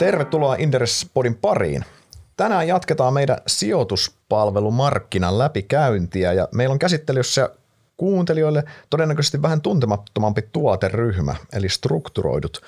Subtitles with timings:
[0.00, 1.84] Tervetuloa Inderes-podin pariin.
[2.36, 7.50] Tänään jatketaan meidän sijoituspalvelumarkkinan läpikäyntiä ja meillä on käsittelyssä
[7.96, 12.60] kuuntelijoille todennäköisesti vähän tuntemattomampi tuoteryhmä, eli strukturoidut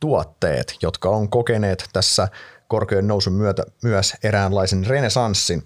[0.00, 2.28] tuotteet, jotka on kokeneet tässä
[2.68, 5.62] korkean nousun myötä myös eräänlaisen renesanssin.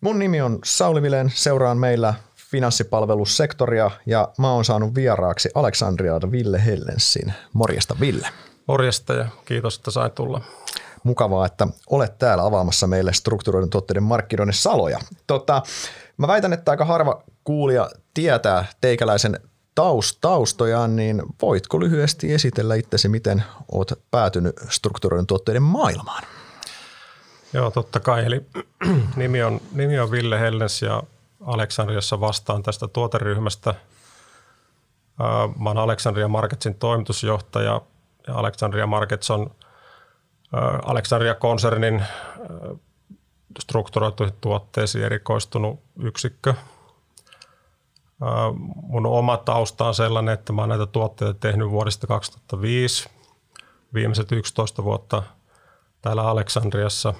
[0.00, 2.14] Mun nimi on Sauli Vilen, seuraan meillä
[2.50, 7.32] finanssipalvelussektoria ja mä oon saanut vieraaksi Aleksandrialta Ville Hellensin.
[7.52, 8.28] Morjesta Ville.
[8.68, 10.40] Morjesta ja kiitos, että sain tulla.
[11.02, 14.98] Mukavaa, että olet täällä avaamassa meille strukturoidun tuotteiden markkinoiden saloja.
[15.26, 15.62] Tota,
[16.16, 19.40] mä väitän, että aika harva kuulija tietää teikäläisen
[19.74, 26.22] taust, taustojaan, niin voitko lyhyesti esitellä itsesi, miten olet päätynyt strukturoidun tuotteiden maailmaan?
[27.52, 28.24] Joo, totta kai.
[28.24, 28.46] Eli
[29.16, 31.02] nimi on, nimi on Ville Hellens ja
[31.46, 33.74] Aleksandriassa vastaan tästä tuoteryhmästä.
[35.58, 37.80] Mä olen Aleksandria Marketsin toimitusjohtaja ja
[38.32, 39.50] Alexandria Markets on
[40.84, 42.04] Alexandria-konsernin
[43.58, 46.54] strukturoituihin tuotteisiin erikoistunut yksikkö.
[48.82, 53.08] Mun oma tausta on sellainen, että mä oon näitä tuotteita tehnyt vuodesta 2005,
[53.94, 55.22] viimeiset 11 vuotta
[56.02, 57.14] täällä Aleksandriassa.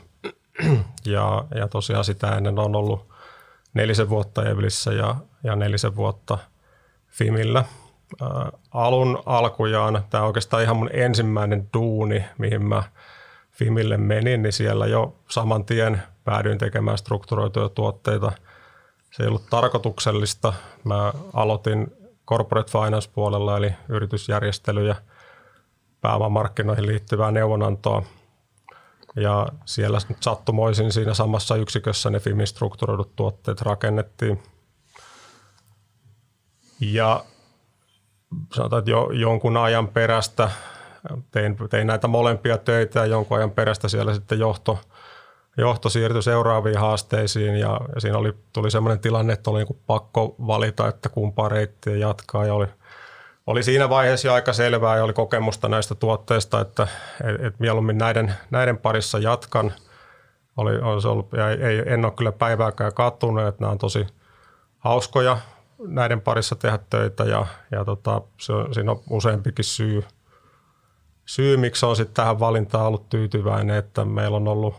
[1.05, 3.09] Ja, ja tosiaan sitä ennen on ollut
[3.75, 6.39] nelisen vuotta Evlissä ja, ja nelisen vuotta
[7.11, 7.65] Fimillä–
[8.71, 12.83] alun alkujaan, tämä on oikeastaan ihan mun ensimmäinen duuni, mihin mä
[13.51, 18.33] Fimille menin, niin siellä jo saman tien päädyin tekemään strukturoituja tuotteita.
[19.11, 20.53] Se ei ollut tarkoituksellista.
[20.85, 21.93] Mä aloitin
[22.27, 24.97] corporate finance puolella, eli yritysjärjestelyjä,
[26.01, 28.03] pääomamarkkinoihin liittyvää neuvonantoa.
[29.17, 34.43] Ja siellä sattumoisin siinä samassa yksikössä ne Fimin strukturoidut tuotteet rakennettiin.
[36.81, 37.25] Ja
[38.55, 40.51] sanotaan, että jo, jonkun ajan perästä
[41.31, 44.79] tein, tein näitä molempia töitä ja jonkun ajan perästä siellä sitten johto,
[45.57, 50.37] johto siirtyi seuraaviin haasteisiin ja, ja siinä oli, tuli sellainen tilanne, että oli niin pakko
[50.47, 52.67] valita, että kumpaa reittiä jatkaa ja oli,
[53.47, 56.89] oli siinä vaiheessa jo aika selvää ja oli kokemusta näistä tuotteista, että
[57.25, 59.73] et, et mieluummin näiden, näiden parissa jatkan.
[60.57, 60.79] Oli,
[61.09, 64.07] ollut, ja ei, en ole kyllä päivääkään kattunut, että nämä on tosi
[64.79, 65.39] hauskoja
[65.87, 70.05] näiden parissa tehdä töitä ja, ja tota, se on, siinä on useampikin syy,
[71.27, 74.75] syy, miksi on sitten tähän valintaan ollut tyytyväinen, että meillä on ollut,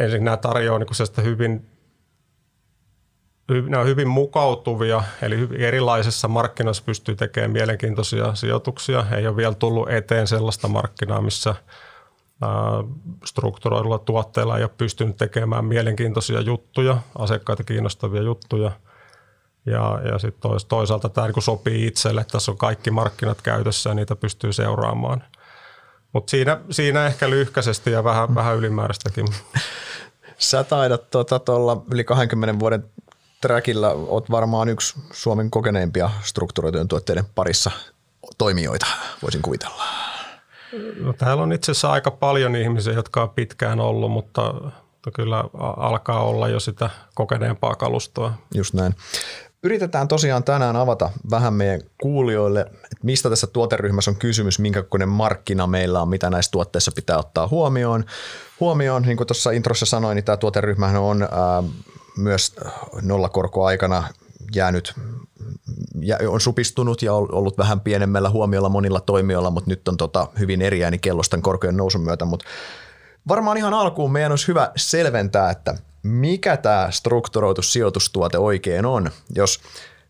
[0.00, 1.68] ensin nämä tarjoaa niin hyvin,
[3.68, 9.06] ne on hyvin mukautuvia, eli erilaisessa markkinassa pystyy tekemään mielenkiintoisia sijoituksia.
[9.16, 11.54] Ei ole vielä tullut eteen sellaista markkinaa, missä
[13.24, 18.72] strukturoidulla tuotteilla ei ole pystynyt tekemään mielenkiintoisia juttuja, asiakkaita kiinnostavia juttuja–
[19.66, 23.94] ja, ja sitten toisaalta tämä niin sopii itselle, että tässä on kaikki markkinat käytössä ja
[23.94, 25.24] niitä pystyy seuraamaan.
[26.12, 28.34] Mutta siinä, siinä ehkä lyhkäisesti ja vähän, mm.
[28.34, 29.26] vähän ylimääräistäkin.
[30.38, 32.84] Sä taidat tuolla tota, yli 20 vuoden
[33.40, 37.70] trackillä, oot varmaan yksi Suomen kokeneimpia strukturoitujen tuotteiden parissa
[38.38, 38.86] toimijoita,
[39.22, 39.82] voisin kuvitella.
[41.00, 45.44] No, täällä on itse asiassa aika paljon ihmisiä, jotka on pitkään ollut, mutta, mutta kyllä
[45.76, 48.32] alkaa olla jo sitä kokeneempaa kalustoa.
[48.54, 48.94] Just näin.
[49.62, 55.08] Yritetään tosiaan tänään avata vähän meidän kuulijoille, että mistä tässä tuoteryhmässä on kysymys, minkä kokoinen
[55.08, 58.04] markkina meillä on, mitä näissä tuotteissa pitää ottaa huomioon.
[58.60, 61.62] Huomioon, niin kuin tuossa introssa sanoin, niin tämä tuoteryhmähän on ää,
[62.16, 62.56] myös
[63.02, 64.04] nollakorkoaikana
[64.54, 64.94] jäänyt
[66.28, 70.84] on supistunut ja ollut vähän pienemmällä huomiolla monilla toimijoilla, mutta nyt on tota hyvin eri
[70.84, 72.24] ääni kellostan korkean nousun myötä.
[72.24, 72.46] Mutta
[73.28, 79.10] varmaan ihan alkuun meidän olisi hyvä selventää, että mikä tämä strukturoitu sijoitustuote oikein on.
[79.34, 79.60] Jos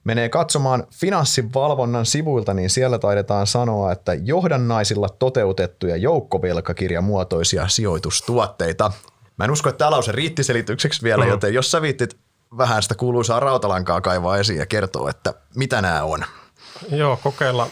[0.05, 8.93] menee katsomaan finanssivalvonnan sivuilta, niin siellä taidetaan sanoa, että johdannaisilla toteutettuja joukkovelkakirjamuotoisia sijoitustuotteita.
[9.37, 11.31] Mä en usko, että tämä lause riitti selitykseksi vielä, mm.
[11.31, 12.17] joten jos sä viittit
[12.59, 16.25] vähän sitä kuuluisaa rautalankaa kaivaa esiin ja kertoo, että mitä nämä on.
[16.91, 17.69] Joo, kokeilla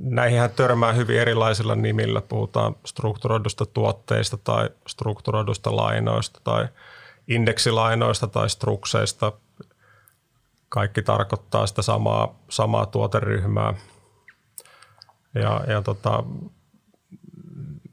[0.00, 2.20] näihin törmää hyvin erilaisilla nimillä.
[2.20, 6.68] Puhutaan strukturoidusta tuotteista tai strukturoidusta lainoista tai
[7.28, 9.32] indeksilainoista tai strukseista.
[10.68, 13.74] Kaikki tarkoittaa sitä samaa, samaa tuoteryhmää.
[15.34, 16.24] Ja, ja tota,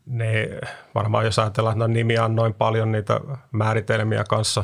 [0.06, 0.50] ne,
[0.96, 3.20] varmaan jos ajatellaan, että nimiä on noin paljon, niitä
[3.52, 4.64] määritelmiä kanssa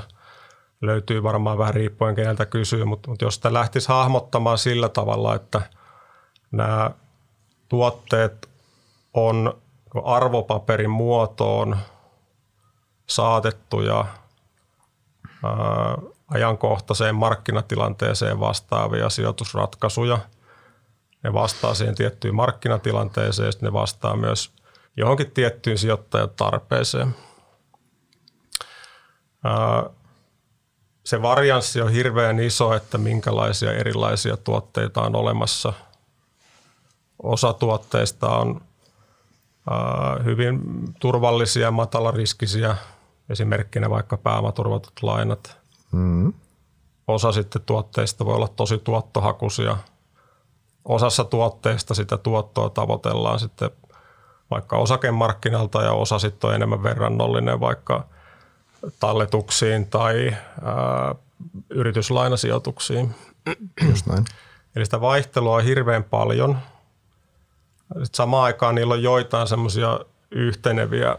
[0.82, 5.62] löytyy varmaan vähän riippuen keneltä kysyy, mutta, mutta jos sitä lähtisi hahmottamaan sillä tavalla, että
[6.52, 6.92] nämä
[7.69, 8.50] tuotteet
[9.13, 9.62] on
[10.04, 11.77] arvopaperin muotoon
[13.07, 14.06] saatettuja
[15.44, 20.19] ää, ajankohtaiseen markkinatilanteeseen vastaavia sijoitusratkaisuja.
[21.24, 24.51] Ne vastaa siihen tiettyyn markkinatilanteeseen, ne vastaa myös
[24.98, 27.16] johonkin tiettyyn sijoittajan tarpeeseen.
[31.06, 35.74] Se varianssi on hirveän iso, että minkälaisia erilaisia tuotteita on olemassa.
[37.24, 38.62] Osa tuotteista on
[40.25, 40.62] hyvin
[41.00, 42.75] turvallisia, matalariskisiä,
[43.30, 45.57] esimerkkinä vaikka pääomaturvatut lainat.
[45.92, 46.33] Mm.
[47.07, 49.77] Osa sitten tuotteista voi olla tosi tuottohakuisia.
[50.86, 53.69] Osassa tuotteista sitä tuottoa tavoitellaan sitten
[54.51, 58.06] vaikka osakemarkkinalta ja osa sitten on enemmän verrannollinen vaikka
[59.00, 61.16] talletuksiin tai ää,
[61.69, 63.16] yrityslainasijoituksiin.
[63.89, 64.25] Just näin.
[64.75, 66.57] Eli sitä vaihtelua on hirveän paljon.
[67.90, 70.00] Sitten samaan aikaan niillä on joitain semmoisia
[70.32, 71.18] yhteneviä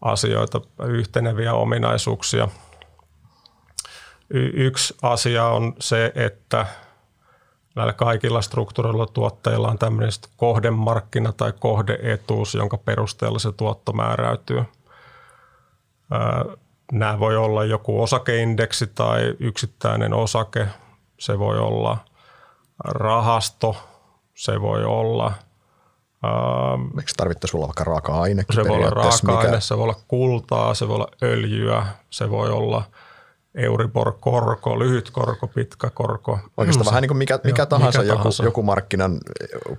[0.00, 2.48] asioita, yhteneviä ominaisuuksia.
[4.30, 6.66] Y- yksi asia on se, että
[7.76, 14.64] näillä kaikilla strukturoilla tuotteilla on tämmöinen kohdemarkkina tai kohdeetuus, jonka perusteella se tuotto määräytyy.
[16.92, 20.68] Nämä voi olla joku osakeindeksi tai yksittäinen osake.
[21.18, 21.98] Se voi olla
[22.84, 23.76] rahasto,
[24.34, 25.32] se voi olla–
[26.98, 28.44] Eikö tarvittaisi olla vaikka raaka-aine?
[28.54, 29.60] Se voi olla raaka-aine, mikä...
[29.60, 32.84] se voi olla kultaa, se voi olla öljyä, se voi olla
[33.54, 36.38] Euribor-korko, lyhyt korko, pitkä korko.
[36.56, 39.18] Oikeastaan mm, vähän niin kuin mikä, mikä, joo, tahansa, mikä joku, tahansa joku markkinan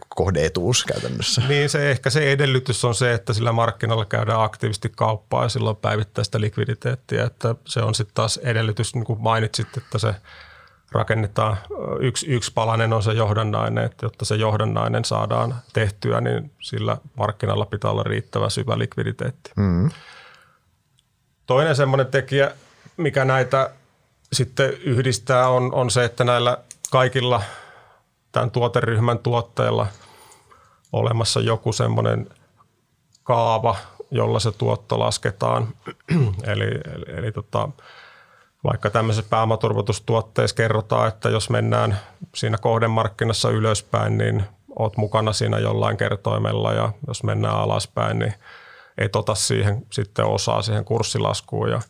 [0.09, 1.41] kohdeetuus käytännössä.
[1.47, 5.75] Niin se ehkä se edellytys on se, että sillä markkinalla käydään aktiivisesti kauppaa ja silloin
[5.75, 10.15] päivittäistä likviditeettiä, että se on sitten taas edellytys, niin kuin mainitsit, että se–
[10.95, 11.57] rakennetaan.
[11.99, 17.65] Yksi, yksi palanen on se johdannainen, että jotta se johdannainen saadaan tehtyä, niin sillä markkinalla
[17.65, 19.51] pitää olla riittävä syvä likviditeetti.
[19.55, 19.89] Mm.
[21.45, 22.51] Toinen semmoinen tekijä,
[22.97, 23.69] mikä näitä
[24.33, 26.57] sitten yhdistää, on, on se, että näillä
[26.91, 27.41] kaikilla
[28.31, 29.87] tämän tuoteryhmän tuotteilla
[30.93, 32.29] olemassa joku semmoinen
[33.23, 33.75] kaava,
[34.11, 35.67] jolla se tuotto lasketaan.
[36.51, 37.69] eli eli, eli tota,
[38.65, 41.99] vaikka tämmöisessä pääomaturvatustuotteessa kerrotaan, että jos mennään
[42.35, 44.43] siinä kohdemarkkinassa ylöspäin, niin
[44.79, 48.33] oot mukana siinä jollain kertoimella ja jos mennään alaspäin, niin
[48.97, 51.69] et ota siihen sitten osaa siihen kurssilaskuun.
[51.69, 51.81] Ja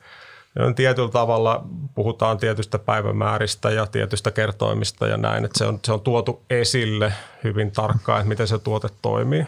[0.75, 1.63] tietyllä tavalla
[1.95, 7.13] puhutaan tietystä päivämääristä ja tietystä kertoimista ja näin, että se on, se on tuotu esille
[7.43, 9.45] hyvin tarkkaan, että miten se tuote toimii.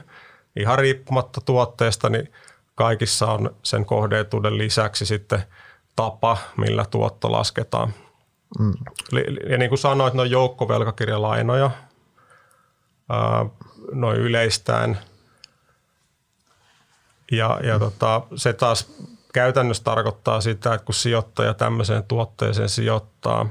[0.56, 2.32] Ihan riippumatta tuotteesta, niin
[2.76, 5.44] kaikissa on sen kohdeetuuden lisäksi sitten–
[5.98, 7.94] tapa, millä tuotto lasketaan.
[8.60, 8.74] Mm.
[9.50, 11.72] Ja niin kuin sanoit, ne on joukkovelkakirjalainoja,
[13.92, 15.00] noin yleistään.
[17.32, 18.92] Ja, ja tota, se taas
[19.34, 23.50] käytännössä tarkoittaa sitä, että kun sijoittaja tämmöiseen tuotteeseen sijoittaa,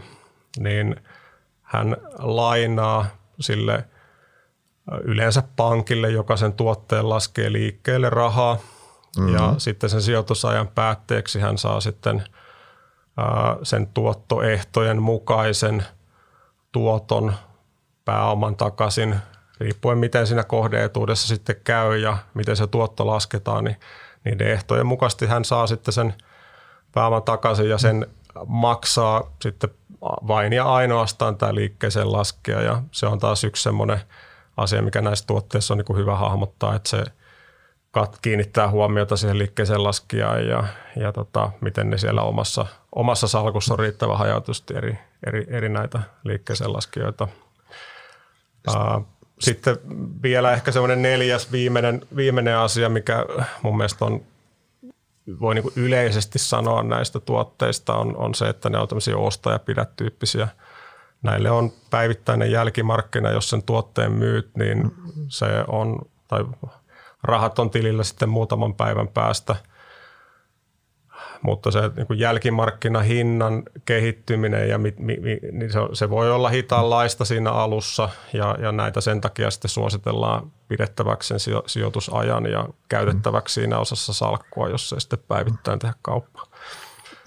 [0.58, 0.96] niin
[1.62, 3.06] hän lainaa
[3.40, 3.84] sille
[5.02, 8.58] yleensä pankille, joka sen tuotteen laskee liikkeelle rahaa.
[9.16, 9.34] Mm-hmm.
[9.34, 12.22] Ja sitten sen sijoitusajan päätteeksi hän saa sitten–
[13.62, 15.84] sen tuottoehtojen mukaisen
[16.72, 17.34] tuoton
[18.04, 19.16] pääoman takaisin,
[19.60, 23.76] riippuen miten siinä kohdeetuudessa sitten käy ja miten se tuotto lasketaan, niin
[24.24, 26.14] niiden ehtojen mukaisesti hän saa sitten sen
[26.92, 28.06] pääoman takaisin ja sen
[28.46, 29.70] maksaa sitten
[30.02, 34.00] vain ja ainoastaan tämä liikkeeseen laskea ja se on taas yksi semmoinen
[34.56, 37.04] asia, mikä näissä tuotteissa on niin kuin hyvä hahmottaa, että se
[38.22, 40.64] kiinnittää huomiota siihen liikkeeseen laskijaan ja,
[40.96, 46.00] ja tota, miten ne siellä omassa omassa salkussa on riittävä hajautusti eri, eri, eri näitä
[46.24, 47.28] liikkeeseen laskijoita.
[49.40, 49.76] Sitten
[50.22, 53.26] vielä ehkä semmoinen neljäs viimeinen, viimeinen asia, mikä
[53.62, 54.20] mun mielestä on,
[55.40, 60.48] voi niin yleisesti sanoa näistä tuotteista, on, on se, että ne on tämmöisiä ostajapidätyyppisiä.
[61.22, 64.94] Näille on päivittäinen jälkimarkkina, jos sen tuotteen myyt, niin
[65.28, 65.98] se on,
[66.28, 66.44] tai
[67.22, 69.56] rahat on tilillä sitten muutaman päivän päästä–
[71.42, 75.16] mutta se niin kuin jälkimarkkinahinnan kehittyminen, ja mi, mi,
[75.52, 80.52] niin se, se voi olla hitaanlaista siinä alussa, ja, ja näitä sen takia sitten suositellaan
[80.68, 86.46] pidettäväksi sen sijoitusajan ja käytettäväksi siinä osassa salkkua, jos se sitten päivittäin tehdä kauppaa.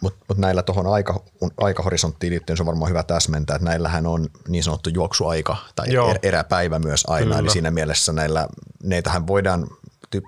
[0.01, 1.23] Mutta mut näillä tuohon aika,
[1.57, 6.09] aikahorisonttiin liittyen se on varmaan hyvä täsmentää, että näillähän on niin sanottu juoksuaika tai Joo.
[6.09, 7.25] Er, eräpäivä myös aina.
[7.25, 7.39] Kyllä.
[7.39, 8.47] Eli siinä mielessä näillä,
[8.83, 9.67] neitähän voidaan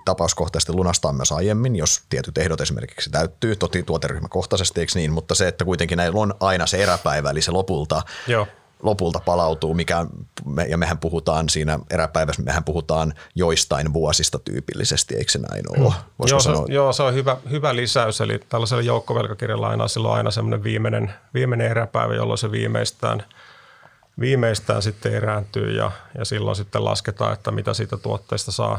[0.04, 5.48] tapauskohtaisesti lunastaa myös aiemmin, jos tietyt ehdot esimerkiksi täyttyy, toti tuoteryhmäkohtaisesti, eikö niin, mutta se,
[5.48, 8.46] että kuitenkin näillä on aina se eräpäivä, eli se lopulta, Joo.
[8.82, 10.06] lopulta palautuu, mikä,
[10.44, 15.78] me, ja mehän puhutaan siinä eräpäivässä, mehän puhutaan joistain vuosista tyypillisesti, eikö se näin ole?
[15.88, 16.28] Mm.
[16.28, 16.66] Joo, sanoa?
[16.66, 21.14] se, joo, se on hyvä, hyvä lisäys, eli tällaisella joukkovelkakirjalainaa silloin on aina semmoinen viimeinen,
[21.34, 23.22] viimeinen eräpäivä, jolloin se viimeistään–
[24.20, 28.78] viimeistään sitten erääntyy ja, ja silloin sitten lasketaan, että mitä siitä tuotteesta saa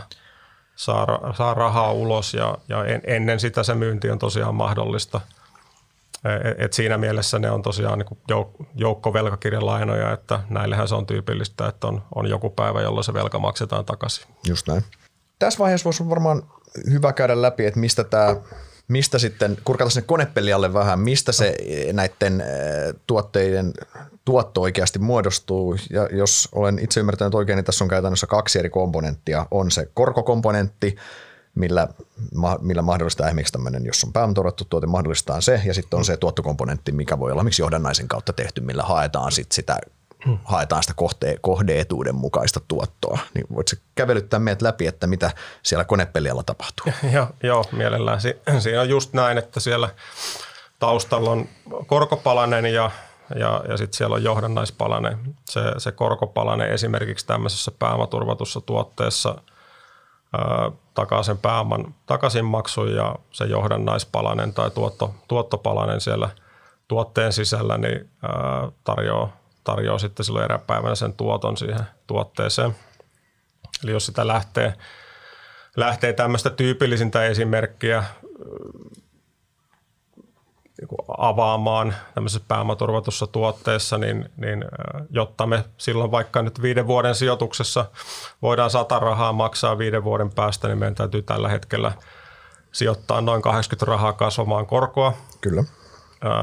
[0.75, 5.21] saa, saa rahaa ulos ja, ja en, ennen sitä se myynti on tosiaan mahdollista.
[6.23, 11.67] Et, et siinä mielessä ne on tosiaan niin jouk- joukkovelkakirjalainoja, että näillehän se on tyypillistä,
[11.67, 14.27] että on, on joku päivä, jolloin se velka maksetaan takaisin.
[14.47, 14.83] Just näin.
[15.39, 16.43] Tässä vaiheessa voisi varmaan
[16.89, 18.35] hyvä käydä läpi, että mistä tämä
[18.87, 21.55] mistä sitten, kurkata sinne konepelialle vähän, mistä se
[21.93, 22.43] näiden
[23.07, 23.73] tuotteiden
[24.25, 25.75] tuotto oikeasti muodostuu.
[25.89, 29.45] Ja jos olen itse ymmärtänyt oikein, niin tässä on käytännössä kaksi eri komponenttia.
[29.51, 30.95] On se korkokomponentti,
[31.55, 31.87] millä,
[32.61, 36.91] millä mahdollistaa esimerkiksi tämmöinen, jos on pääomatorvattu tuote, mahdollistaa se, ja sitten on se tuottokomponentti,
[36.91, 39.77] mikä voi olla miksi johdannaisen kautta tehty, millä haetaan sit sitä
[40.43, 43.19] haetaan sitä kohde, kohdeetuuden mukaista tuottoa.
[43.33, 45.31] Niin voitko kävelyttää meidät läpi, että mitä
[45.63, 46.93] siellä konepelialla tapahtuu?
[47.13, 48.21] Joo, joo mielellään.
[48.21, 49.89] Si- siinä on just näin, että siellä
[50.79, 51.47] taustalla on
[51.87, 52.91] korkopalanen ja,
[53.35, 55.35] ja, ja sitten siellä on johdannaispalanen.
[55.45, 59.35] Se, se korkopalanen esimerkiksi tämmöisessä pääomaturvatussa tuotteessa
[60.37, 66.29] ää, takaa sen pääoman takaisinmaksun ja se johdannaispalanen tai tuotto, tuottopalanen siellä
[66.87, 72.75] tuotteen sisällä niin ää, tarjoaa tarjoaa sitten silloin eräpäivänä sen tuoton siihen tuotteeseen.
[73.83, 74.73] Eli jos sitä lähtee,
[75.75, 78.03] lähtee tämmöistä tyypillisintä esimerkkiä
[80.81, 84.65] niin avaamaan tämmöisessä pääomaturvatussa tuotteessa, niin, niin
[85.09, 87.85] jotta me silloin vaikka nyt viiden vuoden sijoituksessa
[88.41, 91.91] voidaan sata rahaa maksaa viiden vuoden päästä, niin meidän täytyy tällä hetkellä
[92.71, 95.13] sijoittaa noin 80 rahaa kasvamaan korkoa.
[95.41, 95.63] Kyllä.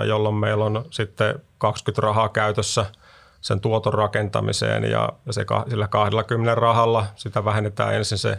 [0.07, 2.87] Jolloin meillä on sitten 20 rahaa käytössä–
[3.41, 8.39] sen tuoton rakentamiseen ja, ja se, sillä 20 rahalla sitä vähennetään ensin se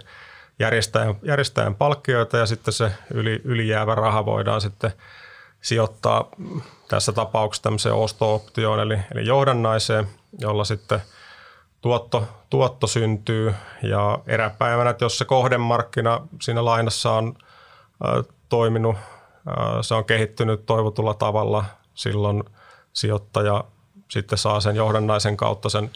[0.59, 4.91] järjestäjän, järjestäjän palkkioita ja sitten se yli, ylijäävä raha voidaan sitten
[5.61, 6.29] sijoittaa
[6.87, 10.07] tässä tapauksessa tämmöiseen osto-optioon eli, eli johdannaiseen,
[10.39, 11.01] jolla sitten
[11.81, 13.53] tuotto, tuotto syntyy.
[13.83, 17.35] Ja eräpäivänä, että jos se kohdemarkkina siinä lainassa on
[18.05, 22.43] ä, toiminut, ä, se on kehittynyt toivotulla tavalla, silloin
[22.93, 23.63] sijoittaja
[24.11, 25.91] sitten saa sen johdannaisen kautta sen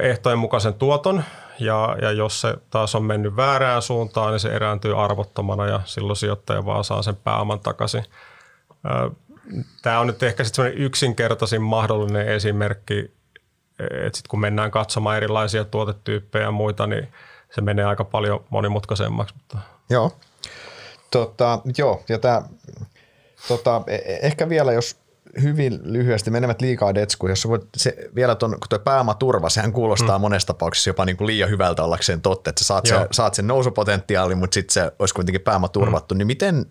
[0.00, 1.24] ehtojen mukaisen tuoton
[1.58, 6.16] ja, ja jos se taas on mennyt väärään suuntaan, niin se erääntyy arvottomana ja silloin
[6.16, 8.04] sijoittaja vaan saa sen pääoman takaisin.
[9.82, 13.16] Tämä on nyt ehkä sitten yksinkertaisin mahdollinen esimerkki,
[13.78, 17.12] että sitten kun mennään katsomaan erilaisia tuotetyyppejä ja muita, niin
[17.54, 19.34] se menee aika paljon monimutkaisemmaksi.
[19.34, 19.58] Mutta.
[19.90, 20.12] Joo.
[21.10, 22.42] Tota, joo, ja tämä,
[23.48, 25.05] tota, e, e, ehkä vielä jos
[25.42, 30.18] hyvin lyhyesti menemät liikaa detskuun, jos voit se, vielä tuon, kun tuo pääomaturva, sehän kuulostaa
[30.18, 30.22] mm.
[30.22, 33.46] monessa tapauksessa jopa niin kuin liian hyvältä ollakseen totta, että sä saat, se, saat sen
[33.46, 36.18] nousupotentiaali, mutta sitten se olisi kuitenkin pääomaturvattu, mm.
[36.18, 36.66] niin miten,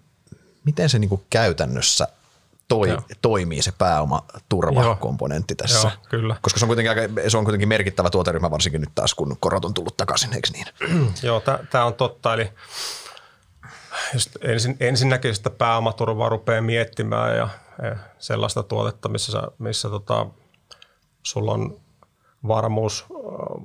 [0.65, 2.07] miten se niin kuin käytännössä
[2.67, 5.87] toi, toimii se pääomaturvakomponentti tässä.
[5.87, 6.35] Joo, kyllä.
[6.41, 9.65] Koska se on, kuitenkin aika, se on kuitenkin merkittävä tuoteryhmä, varsinkin nyt taas, kun korot
[9.65, 10.67] on tullut takaisin, eikö niin?
[11.23, 12.33] Joo, tämä on totta.
[12.33, 12.51] Eli
[14.41, 17.49] ensin, ensinnäkin sitä pääomaturvaa rupeaa miettimään ja
[18.19, 20.25] sellaista tuotetta, missä, missä tota,
[21.23, 21.79] sulla on
[22.47, 23.05] varmuus,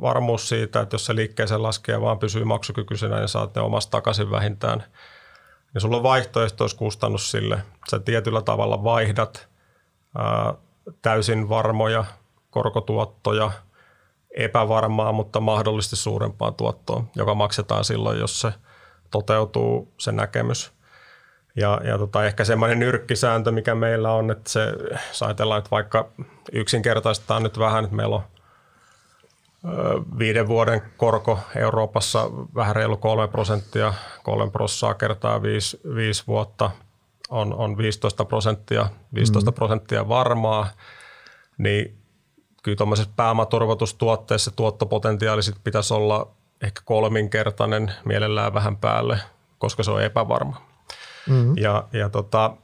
[0.00, 4.30] varmuus siitä, että jos se liikkeeseen laskee vaan pysyy maksukykyisenä ja saat ne omasta takaisin
[4.30, 4.84] vähintään,
[5.74, 7.62] niin sulla on vaihtoehtoiskustannus sille.
[7.90, 9.48] Sä tietyllä tavalla vaihdat
[10.18, 10.54] ää,
[11.02, 12.04] täysin varmoja
[12.50, 13.50] korkotuottoja
[14.36, 18.52] epävarmaa, mutta mahdollisesti suurempaa tuottoa, joka maksetaan silloin, jos se
[19.10, 20.72] toteutuu se näkemys–
[21.56, 24.60] ja, ja tota, ehkä semmoinen nyrkkisääntö, mikä meillä on, että se,
[25.08, 26.08] jos ajatellaan, että vaikka
[26.52, 28.22] yksinkertaistaan nyt vähän, että meillä on
[30.18, 36.70] viiden vuoden korko Euroopassa vähän reilu kolme prosenttia, kolme prosenttia kertaa viisi, viisi vuotta
[37.30, 39.54] on, on 15 prosenttia, 15 mm.
[39.54, 40.68] prosenttia varmaa,
[41.58, 41.98] niin
[42.62, 46.30] kyllä tuommoisessa pääomaturvatustuotteessa tuottopotentiaali sit pitäisi olla
[46.62, 49.18] ehkä kolminkertainen, mielellään vähän päälle,
[49.58, 50.69] koska se on epävarma.
[51.28, 51.54] Mm-hmm.
[51.56, 52.56] Ja, ja tota,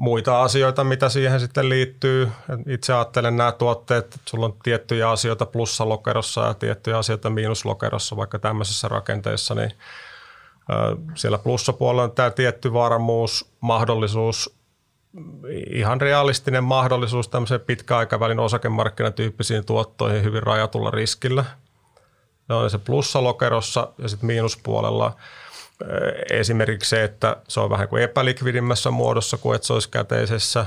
[0.00, 2.30] muita asioita, mitä siihen sitten liittyy.
[2.66, 8.38] Itse ajattelen nämä tuotteet, että sulla on tiettyjä asioita plussalokerossa ja tiettyjä asioita miinuslokerossa, vaikka
[8.38, 9.72] tämmöisessä rakenteessa, niin
[11.14, 14.54] siellä plussapuolella on tämä tietty varmuus, mahdollisuus,
[15.70, 21.44] ihan realistinen mahdollisuus tämmöiseen pitkäaikavälin osakemarkkinatyyppisiin tuottoihin hyvin rajatulla riskillä.
[22.48, 25.16] Ne on se plussalokerossa ja sitten miinuspuolella–
[26.30, 30.66] Esimerkiksi se, että se on vähän kuin epälikvidimmässä muodossa kuin että se olisi käteisessä.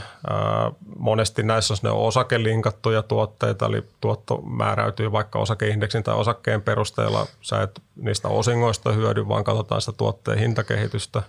[0.97, 7.27] Monesti näissä on osakelinkattuja tuotteita, eli tuotto määräytyy vaikka osakeindeksin tai osakkeen perusteella.
[7.41, 11.23] Sä et niistä osingoista hyödy, vaan katsotaan sitä tuotteen hintakehitystä.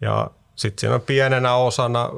[0.00, 2.10] Ja sitten siinä on pienenä osana,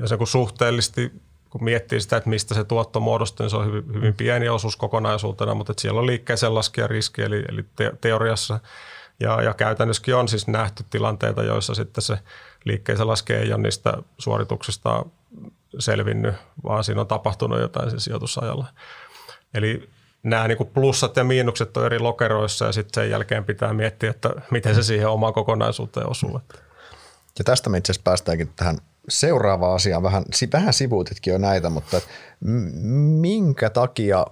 [0.00, 1.12] ja se kun suhteellisesti
[1.58, 4.76] kun miettii sitä, että mistä se tuotto muodostuu, niin se on hyvin, hyvin pieni osuus
[4.76, 8.60] kokonaisuutena, mutta että siellä on liikkeeseen laskija riski, eli, eli te, teoriassa
[9.20, 12.18] ja, ja käytännössäkin on siis nähty tilanteita, joissa sitten se
[12.64, 15.04] liikkeeseen laskija ei ole niistä suorituksista
[15.78, 16.34] selvinnyt,
[16.64, 18.66] vaan siinä on tapahtunut jotain sen sijoitusajalla.
[19.54, 19.88] Eli
[20.22, 24.10] nämä niin kuin plussat ja miinukset on eri lokeroissa ja sitten sen jälkeen pitää miettiä,
[24.10, 26.40] että miten se siihen omaan kokonaisuuteen osuu.
[27.38, 30.02] Ja tästä me itse asiassa päästäänkin tähän seuraavaan asiaan.
[30.02, 32.00] Vähän, vähän sivuutitkin jo näitä, mutta
[33.20, 34.26] minkä takia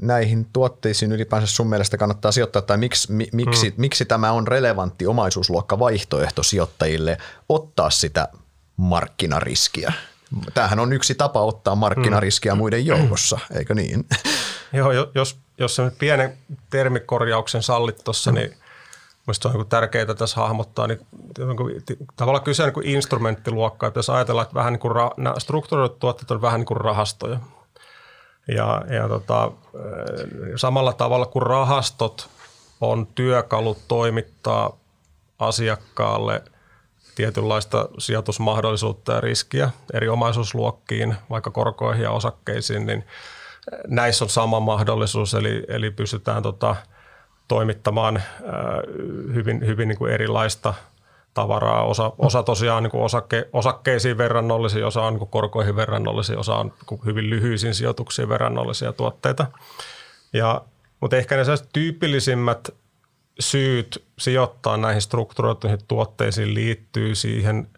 [0.00, 3.74] näihin tuotteisiin ylipäänsä sun mielestä kannattaa sijoittaa tai miksi, mi, miksi, mm.
[3.76, 8.28] miksi tämä on relevantti omaisuusluokka vaihtoehto sijoittajille ottaa sitä
[8.76, 9.92] markkinariskiä?
[10.54, 12.58] Tämähän on yksi tapa ottaa markkinariskiä mm.
[12.58, 14.06] muiden joukossa, eikö niin?
[14.72, 16.38] Joo, jos, jos se pienen
[16.70, 18.38] termikorjauksen sallit tuossa, mm.
[18.38, 18.54] niin
[19.26, 21.06] Mielestäni on niin tärkeää tässä hahmottaa, niin,
[22.16, 25.98] tavallaan kyse on niin instrumenttiluokkaa, että jos ajatellaan, että vähän niin kuin ra, nämä strukturoidut
[25.98, 27.38] tuotteet on vähän niin kuin rahastoja.
[28.48, 29.52] Ja, ja tota,
[30.56, 32.30] samalla tavalla kuin rahastot
[32.80, 34.76] on työkalu toimittaa
[35.38, 36.42] asiakkaalle
[37.14, 43.04] tietynlaista sijoitusmahdollisuutta ja riskiä eri omaisuusluokkiin, vaikka korkoihin ja osakkeisiin, niin
[43.86, 46.76] näissä on sama mahdollisuus, eli, eli pystytään tota,
[47.52, 48.22] toimittamaan äh,
[49.34, 50.74] hyvin, hyvin niin kuin erilaista
[51.34, 51.84] tavaraa.
[51.84, 56.54] Osa, osa tosiaan niin kuin osakke, osakkeisiin verrannollisia, osa on niin kuin korkoihin verrannollisia, osa
[56.54, 59.46] on niin hyvin lyhyisiin sijoituksiin verrannollisia tuotteita.
[60.32, 60.62] Ja,
[61.00, 62.70] mutta ehkä ne tyypillisimmät
[63.40, 67.68] syyt sijoittaa näihin strukturoituihin tuotteisiin liittyy siihen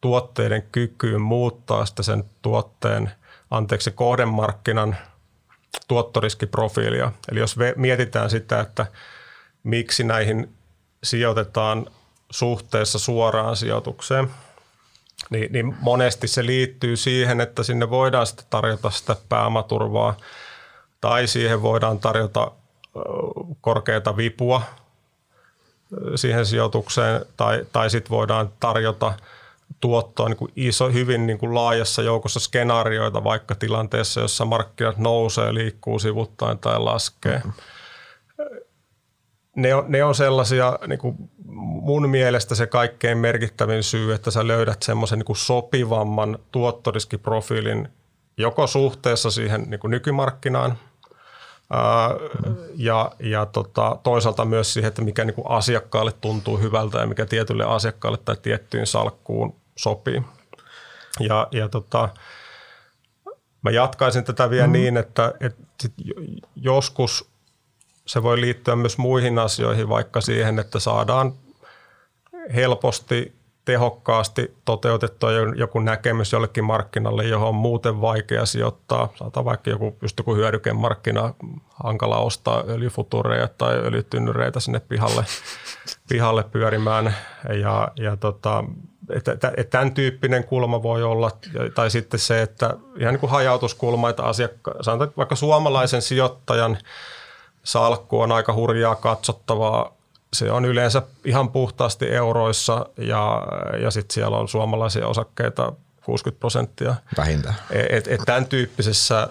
[0.00, 3.10] tuotteiden kykyyn muuttaa sitä sen tuotteen,
[3.50, 4.96] anteeksi, kohdemarkkinan
[5.88, 7.12] tuottoriskiprofiilia.
[7.32, 8.86] Eli jos mietitään sitä, että
[9.64, 10.54] miksi näihin
[11.02, 11.86] sijoitetaan
[12.30, 14.30] suhteessa suoraan sijoitukseen,
[15.30, 20.16] niin, niin monesti se liittyy siihen, että sinne voidaan sitten tarjota sitä pääomaturvaa
[21.00, 22.52] tai siihen voidaan tarjota
[23.60, 24.62] korkeata vipua
[26.14, 29.14] siihen sijoitukseen tai, tai sitten voidaan tarjota
[29.80, 35.54] tuottoa niin kuin iso, hyvin niin kuin laajassa joukossa skenaarioita vaikka tilanteessa, jossa markkinat nousee,
[35.54, 37.36] liikkuu sivuttain tai laskee.
[37.36, 37.52] Mm-hmm
[39.54, 41.16] ne on, ne on sellaisia, niin kuin
[41.82, 47.88] mun mielestä se kaikkein merkittävin syy, että sä löydät semmoisen niin sopivamman tuottoriskiprofiilin
[48.36, 50.78] joko suhteessa siihen niin kuin nykymarkkinaan
[51.70, 52.10] ää,
[52.76, 57.26] ja, ja tota, toisaalta myös siihen, että mikä niin kuin asiakkaalle tuntuu hyvältä ja mikä
[57.26, 60.22] tietylle asiakkaalle tai tiettyyn salkkuun sopii.
[61.20, 62.08] Ja, ja tota,
[63.62, 64.72] mä jatkaisin tätä vielä mm.
[64.72, 65.62] niin, että, että
[66.56, 67.28] joskus–
[68.06, 71.32] se voi liittyä myös muihin asioihin, vaikka siihen, että saadaan
[72.54, 79.08] helposti, tehokkaasti toteutettua joku näkemys jollekin markkinalle, johon on muuten vaikea sijoittaa.
[79.14, 81.34] Saattaa vaikka joku just joku hyödykemarkkina,
[81.70, 85.24] hankala ostaa öljyfutureja tai öljytynnyreitä sinne pihalle,
[86.08, 87.14] pihalle pyörimään.
[87.60, 88.64] Ja, ja tota,
[89.10, 91.30] että, että, että tämän tyyppinen kulma voi olla,
[91.74, 96.78] tai sitten se, että ihan niin kuin hajautuskulma, että asiakka, sanotaan, että vaikka suomalaisen sijoittajan–
[97.64, 99.94] salkku on aika hurjaa katsottavaa.
[100.32, 103.42] Se on yleensä ihan puhtaasti euroissa ja,
[103.82, 105.72] ja sitten siellä on suomalaisia osakkeita
[106.04, 106.94] 60 prosenttia.
[107.16, 107.54] Vähintään.
[107.70, 109.28] Et, et tämän tyyppisessä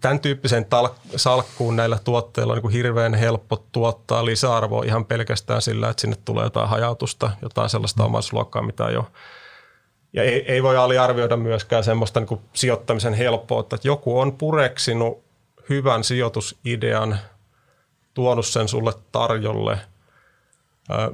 [0.00, 5.62] tämän tyyppisen tal- salkkuun näillä tuotteilla on niin kuin hirveän helppo tuottaa lisäarvoa ihan pelkästään
[5.62, 8.06] sillä, että sinne tulee jotain hajautusta, jotain sellaista mm.
[8.06, 9.06] omaisuusluokkaa, mitä jo
[10.12, 15.22] ja ei, ei voi aliarvioida myöskään semmoista niin kuin sijoittamisen helppoutta, että joku on pureksinut
[15.70, 17.18] hyvän sijoitusidean,
[18.14, 19.78] tuonut sen sulle tarjolle,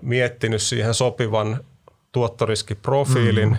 [0.03, 1.65] miettinyt siihen sopivan
[2.13, 3.57] tuottoriskiprofiilin mm.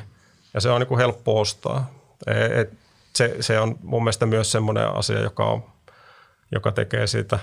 [0.53, 1.91] ja se on niin kuin helppo ostaa.
[2.27, 2.73] E, et
[3.15, 5.63] se, se on mun mielestä myös semmoinen asia, joka, on,
[6.51, 7.39] joka tekee siitä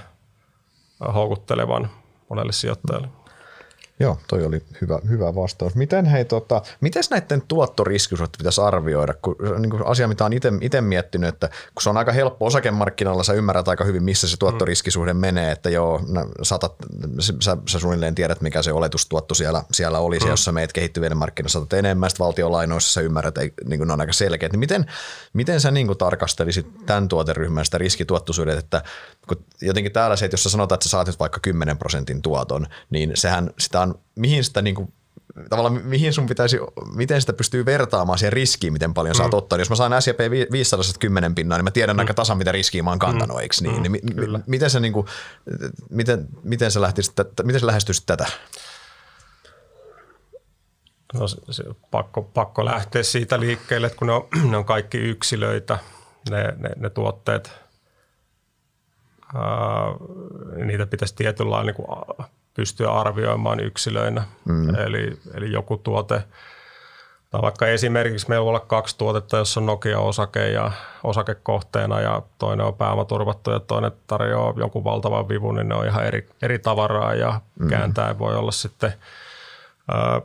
[1.14, 1.90] houkuttelevan
[2.28, 3.08] monelle sijoittajalle.
[4.00, 5.74] Joo, toi oli hyvä, hyvä vastaus.
[5.74, 9.14] Miten hei, tota, miten näiden tuottoriskisuutta pitäisi arvioida?
[9.22, 13.22] Kun, niin kuin asia, mitä olen itse miettinyt, että kun se on aika helppo osakemarkkinalla,
[13.22, 15.20] sä ymmärrät aika hyvin, missä se tuottoriskisuhde mm.
[15.20, 16.00] menee, että joo,
[16.42, 16.74] saatat,
[17.40, 20.30] sä, sä suunnilleen tiedät, mikä se oletustuotto siellä, siellä olisi, mm.
[20.30, 23.92] jos sä meet kehittyvien markkinoissa, saatat enemmän, sitten valtiolainoissa sä ymmärrät, että niin kuin ne
[23.92, 24.52] on aika selkeät.
[24.52, 24.86] Niin miten,
[25.32, 28.82] miten sä niin kuin tarkastelisit tämän tuoteryhmän sitä riskituottoisuudet, että
[29.28, 32.66] kun jotenkin täällä se, että jos sä sanotaan, että sä saat vaikka 10 prosentin tuoton,
[32.90, 34.92] niin sehän sitä on, mihin sitä niin kuin,
[35.50, 36.58] tavallaan mihin sun pitäisi,
[36.94, 39.16] miten sitä pystyy vertaamaan siihen riskiin, miten paljon mm.
[39.16, 39.60] sä oot ottanut.
[39.60, 42.00] Jos mä saan S&P 500 10 pinnaa, niin mä tiedän mm.
[42.00, 43.40] aika tasan, mitä riskiä mä oon kantanut, mm.
[43.40, 43.76] eikö niin?
[43.76, 43.82] Mm.
[43.82, 45.06] niin mi- miten sä, niin kuin,
[45.90, 48.26] miten, miten sä, lähtisit, miten sä lähestyisit tätä?
[51.14, 55.78] No se, pakko, pakko lähteä siitä liikkeelle, että kun ne on, ne on kaikki yksilöitä,
[56.30, 57.52] ne, ne, ne tuotteet,
[59.34, 59.42] ää,
[60.64, 64.22] niitä pitäisi tietyllä lailla niin pystyä arvioimaan yksilöinä.
[64.44, 64.74] Mm.
[64.74, 66.22] Eli, eli joku tuote,
[67.30, 70.72] tai vaikka esimerkiksi meillä voi olla kaksi tuotetta, jossa on Nokia-osake ja
[71.04, 76.04] osakekohteena ja toinen on pääomaturvattu ja toinen tarjoaa jonkun valtavan vivun, niin ne on ihan
[76.04, 77.68] eri, eri tavaraa ja mm.
[77.68, 78.92] kääntäen voi olla sitten
[79.88, 80.20] ää,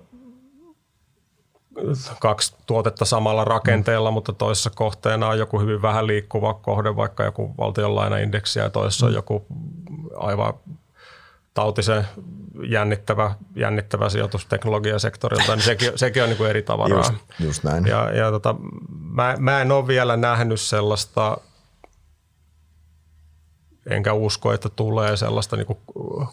[2.19, 4.13] kaksi tuotetta samalla rakenteella, mm.
[4.13, 9.11] mutta toisessa kohteena on joku hyvin vähän liikkuva kohde, vaikka joku valtionlainaindeksi ja toisessa on
[9.11, 9.15] mm.
[9.15, 9.45] joku
[10.15, 10.53] aivan
[11.59, 12.07] tautisen
[12.63, 16.97] jännittävä, jännittävä sijoitusteknologiasektorilta, niin sekin, sekin on niin kuin eri tavaraa.
[16.97, 17.85] Just, just näin.
[17.85, 18.55] Ja, ja tota,
[18.89, 21.37] mä, mä en ole vielä nähnyt sellaista,
[23.89, 25.79] enkä usko, että tulee sellaista niin kuin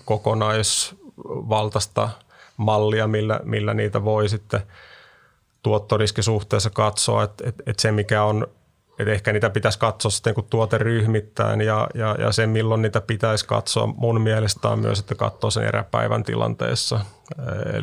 [0.05, 2.09] kokonaisvaltaista
[2.57, 4.61] mallia, millä, millä niitä voi sitten–
[5.67, 8.47] tuottoriskisuhteessa katsoa, että, että, että se mikä on,
[8.99, 13.47] että ehkä niitä pitäisi katsoa sitten kun tuoteryhmittäin ja, ja, ja se milloin niitä pitäisi
[13.47, 17.01] katsoa mun mielestä on myös, että katsoo sen eräpäivän tilanteessa.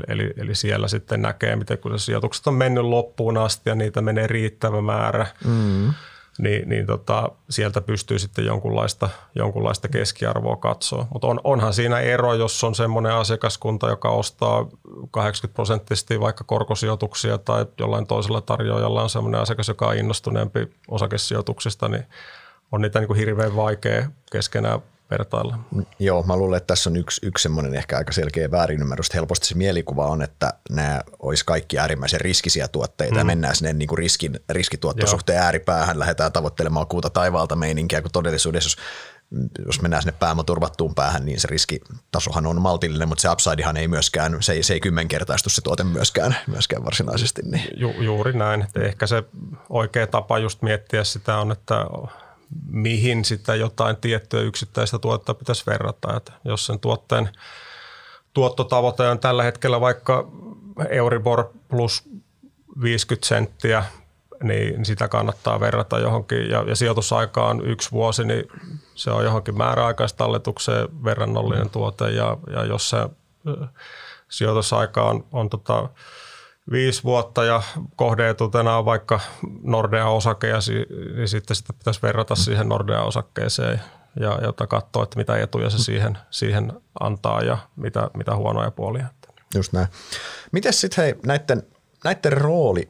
[0.08, 4.02] Eli, eli, siellä sitten näkee, miten kun se sijoitukset on mennyt loppuun asti ja niitä
[4.02, 5.28] menee riittävä määrä.
[5.45, 5.93] Mm
[6.38, 11.08] niin, niin tota, sieltä pystyy sitten jonkunlaista, jonkunlaista keskiarvoa katsoa.
[11.13, 14.67] Mutta on, onhan siinä ero, jos on semmoinen asiakaskunta, joka ostaa
[15.12, 21.88] 80 prosenttisesti vaikka korkosijoituksia tai jollain toisella tarjoajalla on semmoinen asiakas, joka on innostuneempi osakesijoituksista,
[21.88, 22.06] niin
[22.72, 24.80] on niitä niin kuin hirveän vaikea keskenään
[25.13, 25.60] vertailla.
[25.99, 29.13] Joo, mä luulen, että tässä on yksi, yksi semmoinen ehkä aika selkeä väärinymmärrys.
[29.13, 33.19] Helposti se mielikuva on, että nämä olisi kaikki äärimmäisen riskisiä tuotteita mm.
[33.19, 35.45] ja mennään sinne niin kuin riskin, riskituottosuhteen Joo.
[35.45, 38.78] ääripäähän, lähdetään tavoittelemaan kuuta taivaalta meininkiä, kun todellisuudessa jos
[39.65, 44.38] jos mennään sinne pääomaturvattuun päähän, niin se riskitasohan on maltillinen, mutta se upsidehan ei myöskään,
[44.39, 47.41] se ei, se ei kymmenkertaistu se tuote myöskään, myöskään varsinaisesti.
[47.45, 47.67] Niin.
[47.78, 48.62] Ju, juuri näin.
[48.62, 49.23] Että ehkä se
[49.69, 51.76] oikea tapa just miettiä sitä on, että
[52.70, 56.18] mihin sitä jotain tiettyä yksittäistä tuotetta pitäisi verrata.
[56.18, 57.30] Että jos sen tuotteen
[58.34, 60.28] tuottotavoite on tällä hetkellä vaikka
[60.89, 62.04] Euribor plus
[62.82, 63.84] 50 senttiä,
[64.44, 66.50] niin sitä kannattaa verrata johonkin.
[66.50, 68.48] Ja, ja sijoitusaika on yksi vuosi, niin
[68.96, 72.10] se on johonkin määräaikaistalletukseen verrannollinen tuote.
[72.10, 72.98] Ja, ja jos se
[74.30, 75.89] sijoitusaika on, on tota,
[76.71, 77.62] viisi vuotta ja
[77.95, 79.19] kohdeetutena on vaikka
[79.63, 80.60] Nordea-osake ja
[81.15, 83.82] niin sitten sitä pitäisi verrata siihen Nordea-osakkeeseen
[84.19, 89.06] ja jota katsoa, että mitä etuja se siihen, siihen antaa ja mitä, mitä huonoja puolia.
[89.56, 89.88] Just näin.
[90.52, 91.63] Miten sitten hei näiden,
[92.04, 92.89] näiden rooli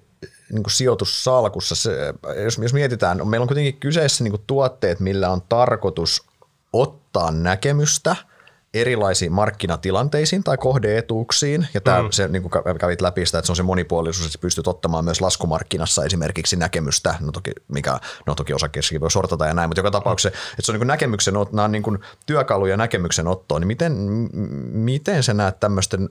[0.51, 5.29] niin kuin sijoitussalkussa, se, jos, jos mietitään, meillä on kuitenkin kyseessä niin kuin tuotteet, millä
[5.29, 6.25] on tarkoitus
[6.73, 8.15] ottaa näkemystä–
[8.73, 11.67] erilaisiin markkinatilanteisiin tai kohdeetuuksiin.
[11.73, 12.07] Ja tämä, mm.
[12.12, 15.21] se, niin kuin kävit läpi sitä, että se on se monipuolisuus, että pystyt ottamaan myös
[15.21, 19.91] laskumarkkinassa esimerkiksi näkemystä, no toki, mikä, no toki osakkeessakin voi sortata ja näin, mutta joka
[19.91, 23.67] tapauksessa, että se on niin kuin näkemyksen, nämä on niin kuin työkaluja näkemyksen ottoon, niin
[23.67, 23.93] miten,
[24.71, 26.09] miten sä näet tämmöisten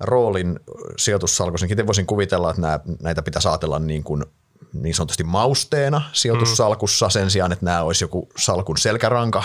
[0.00, 0.60] roolin
[0.96, 1.66] sijoitussalkussa?
[1.66, 4.24] Miten voisin kuvitella, että nämä, näitä pitäisi ajatella niin kuin
[4.72, 7.10] niin sanotusti mausteena sijoitussalkussa mm.
[7.10, 9.42] sen sijaan, että nämä olisi joku salkun selkäranka.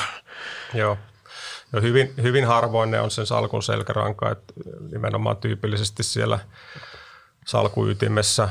[0.74, 0.98] Joo.
[1.72, 4.54] No hyvin, hyvin harvoin ne on sen salkun selkäranka, että
[4.92, 6.40] nimenomaan tyypillisesti siellä
[7.46, 8.50] salkuytimessä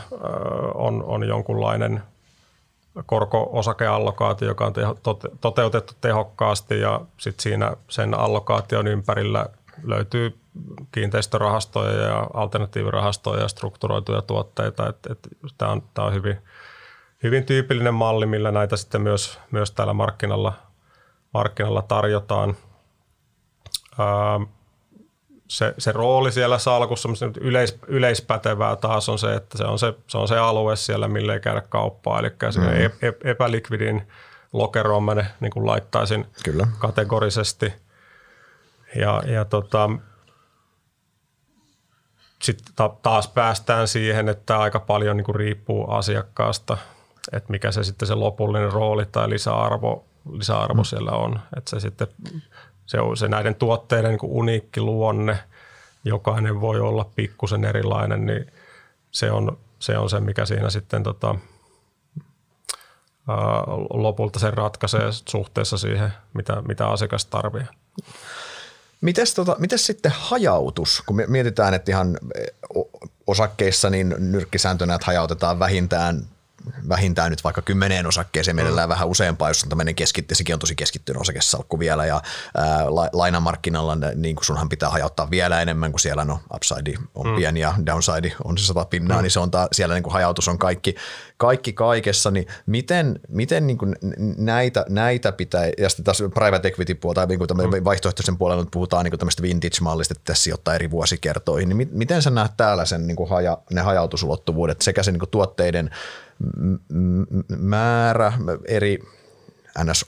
[0.75, 2.03] on, on jonkunlainen
[3.07, 9.47] korko-osakeallokaatio, joka on teho, tote, toteutettu tehokkaasti ja sitten siinä sen allokaation ympärillä
[9.83, 10.39] löytyy
[10.93, 14.95] kiinteistörahastoja ja alternatiivirahastoja ja strukturoituja tuotteita.
[15.59, 16.39] Tämä on, tää on hyvin,
[17.23, 20.53] hyvin tyypillinen malli, millä näitä sitten myös, myös täällä markkinalla,
[21.33, 22.57] markkinalla tarjotaan–
[25.49, 27.09] se, se rooli siellä salkussa,
[27.41, 31.33] yleis, yleispätevää taas on se, että se on se, se, on se alue siellä, mille
[31.33, 32.19] ei käydä kauppaa.
[32.19, 32.53] Eli mm.
[32.53, 32.91] se
[33.25, 34.09] epälikvidin
[34.53, 36.67] lokeroon mä ne niin kuin laittaisin Kyllä.
[36.79, 37.73] kategorisesti.
[38.97, 39.91] Ja, ja tota,
[42.43, 46.79] sitten ta- taas päästään siihen, että aika paljon niin kuin riippuu asiakkaasta,
[47.33, 50.85] että mikä se sitten se lopullinen rooli tai lisäarvo, lisäarvo mm.
[50.85, 51.41] siellä on.
[51.57, 52.09] Että se sitten
[52.89, 55.39] se on se näiden tuotteiden niin uniikki luonne,
[56.05, 58.53] jokainen voi olla pikkusen erilainen, niin
[59.11, 61.35] se on se, on se mikä siinä sitten tota,
[63.29, 63.37] ää,
[63.91, 67.75] lopulta se ratkaisee suhteessa siihen, mitä, mitä asiakas tarvitsee.
[69.01, 72.19] Mites, tota, mites sitten hajautus, kun mietitään, että ihan
[73.27, 76.27] osakkeissa niin nyrkkisääntönä, että hajautetaan vähintään
[76.89, 78.93] vähintään nyt vaikka kymmeneen osakkeeseen, mielellään mm.
[78.93, 82.23] vähän useampaa, jos on tämmöinen keskitty, sekin on tosi keskittynyt osakesalkku vielä ja
[82.57, 87.27] ää, la, lainamarkkinoilla niin kuin sunhan pitää hajauttaa vielä enemmän, kuin siellä no upside on
[87.27, 87.37] mm.
[87.37, 89.23] pieni ja downside on se sata pinnaa, mm.
[89.23, 90.95] niin se on ta, siellä niin kuin hajautus on kaikki,
[91.37, 93.97] kaikki kaikessa, niin miten, miten niin kuin
[94.37, 97.85] näitä, näitä pitää, ja sitten taas private equity puolta, niin kuin mm.
[97.85, 102.23] vaihtoehtoisen puolella nyt puhutaan niin kuin tämmöistä vintage-mallista, että tässä sijoittaa eri vuosikertoihin, niin miten
[102.23, 105.91] sä näet täällä sen niin kuin haja, ne hajautusulottuvuudet sekä se niin kuin tuotteiden
[107.49, 108.33] määrä,
[108.69, 108.99] eri
[109.85, 110.07] ns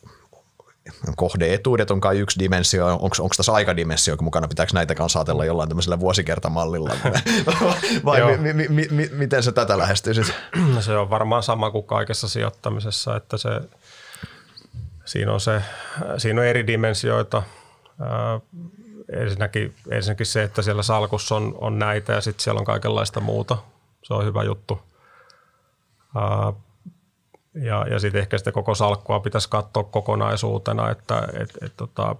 [1.16, 5.68] kohdeetuudet on kai yksi dimensio, onko, onko tässä aikadimensio mukana, pitääkö näitä kanssa ajatella jollain
[5.68, 6.90] tämmöisellä vuosikertamallilla
[8.04, 10.34] vai mi, mi, mi, mi, miten se tätä lähestyisit?
[10.74, 13.48] No se on varmaan sama kuin kaikessa sijoittamisessa, että se,
[15.04, 15.62] siinä, on se,
[16.18, 17.42] siinä on eri dimensioita.
[19.22, 23.56] ensinnäkin, ensinnäkin se, että siellä salkussa on, on näitä ja sitten siellä on kaikenlaista muuta.
[24.02, 24.89] Se on hyvä juttu.
[27.54, 32.16] Ja, ja sitten ehkä sitä koko salkkua pitäisi katsoa kokonaisuutena, että et, et, tota,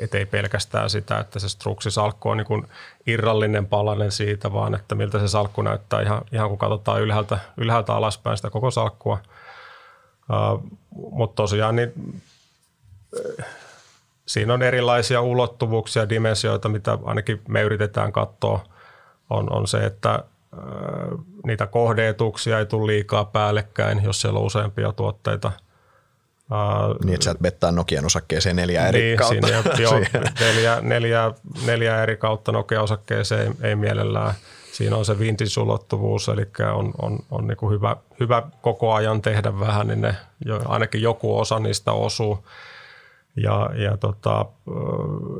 [0.00, 2.66] et ei pelkästään sitä, että se struksisalkku on niin
[3.06, 7.94] irrallinen palanen siitä, vaan että miltä se salkku näyttää ihan, ihan kun katsotaan ylhäältä, ylhäältä
[7.94, 9.18] alaspäin sitä koko salkkua.
[10.90, 12.22] Mutta tosiaan niin,
[14.26, 18.64] siinä on erilaisia ulottuvuuksia, dimensioita, mitä ainakin me yritetään katsoa.
[19.30, 20.24] On, on se, että
[21.46, 25.52] niitä kohdeetuksia ei tule liikaa päällekkäin, jos siellä on useampia tuotteita.
[27.04, 29.46] Niin, että sä et bettaa Nokian osakkeeseen neljä eri niin, kautta.
[29.46, 30.00] Siinä, joo,
[30.40, 31.32] neljä, neljä,
[31.66, 34.34] neljä eri kautta Nokia-osakkeeseen ei, ei mielellään.
[34.72, 39.60] Siinä on se vintage-ulottuvuus, eli on, on, on niin kuin hyvä, hyvä koko ajan tehdä
[39.60, 40.14] vähän, niin ne,
[40.64, 42.46] ainakin joku osa niistä osuu.
[43.36, 44.46] Ja, ja, tota,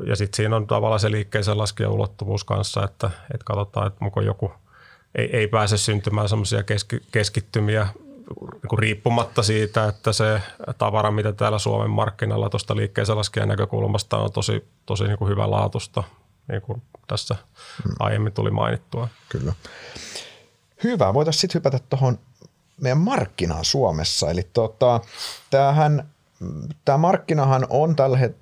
[0.05, 4.21] ja sitten siinä on tavallaan se liikkeeseen laskija ulottuvuus kanssa, että, että katsotaan, että onko
[4.21, 4.51] joku–
[5.15, 7.87] ei, ei pääse syntymään semmoisia keski, keskittymiä
[8.39, 10.41] niin riippumatta siitä, että se
[10.77, 15.51] tavara, mitä täällä Suomen markkinalla tuosta liikkeeseen laskijan näkökulmasta on tosi, tosi niin kuin hyvä
[15.51, 16.03] laatusta,
[16.51, 17.35] niin kuin tässä
[17.83, 17.95] hmm.
[17.99, 19.07] aiemmin tuli mainittua.
[19.29, 19.53] Kyllä.
[20.83, 21.13] Hyvä.
[21.13, 22.19] Voitaisiin sitten hypätä tuohon
[22.81, 24.31] meidän markkinaan Suomessa.
[24.31, 24.99] Eli tota,
[25.49, 26.09] tämähän
[26.85, 27.95] Tämä markkinahan on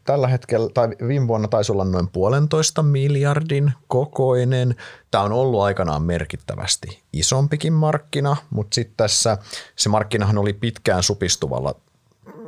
[0.03, 4.75] tällä, hetkellä, tai viime vuonna taisi olla noin puolentoista miljardin kokoinen.
[5.11, 9.37] Tämä on ollut aikanaan merkittävästi isompikin markkina, mutta sitten tässä
[9.75, 11.75] se markkinahan oli pitkään supistuvalla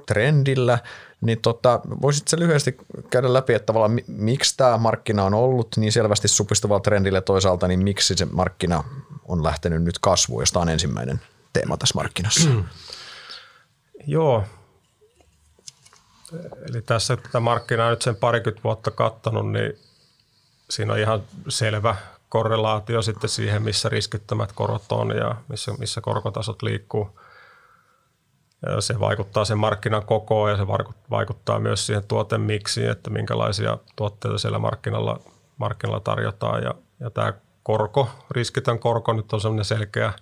[0.06, 0.80] trendillä,
[1.22, 2.78] niin tota, voisit se lyhyesti
[3.10, 7.84] käydä läpi, että tavallaan miksi tämä markkina on ollut niin selvästi supistuvalla trendillä toisaalta, niin
[7.84, 8.84] miksi se markkina
[9.28, 11.22] on lähtenyt nyt kasvuun, josta on ensimmäinen
[11.54, 12.50] teema tässä markkinassa?
[14.08, 14.44] Joo,
[16.70, 19.80] Eli tässä tätä markkinaa nyt sen parikymmentä vuotta kattanut, niin
[20.70, 21.96] siinä on ihan selvä
[22.30, 27.20] korrelaatio sitten siihen, missä riskittömät korot on ja missä, missä korkotasot liikkuu.
[28.66, 30.68] Ja se vaikuttaa sen markkinan kokoon ja se
[31.10, 35.20] vaikuttaa myös siihen tuotemiksiin, että minkälaisia tuotteita siellä markkinalla,
[35.58, 36.64] markkinalla tarjotaan.
[36.64, 40.14] Ja, ja tämä korko, riskitön korko nyt on sellainen selkeä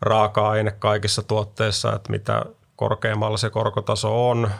[0.00, 2.44] raaka-aine kaikissa tuotteissa, että mitä
[2.76, 4.50] korkeammalla se korkotaso on,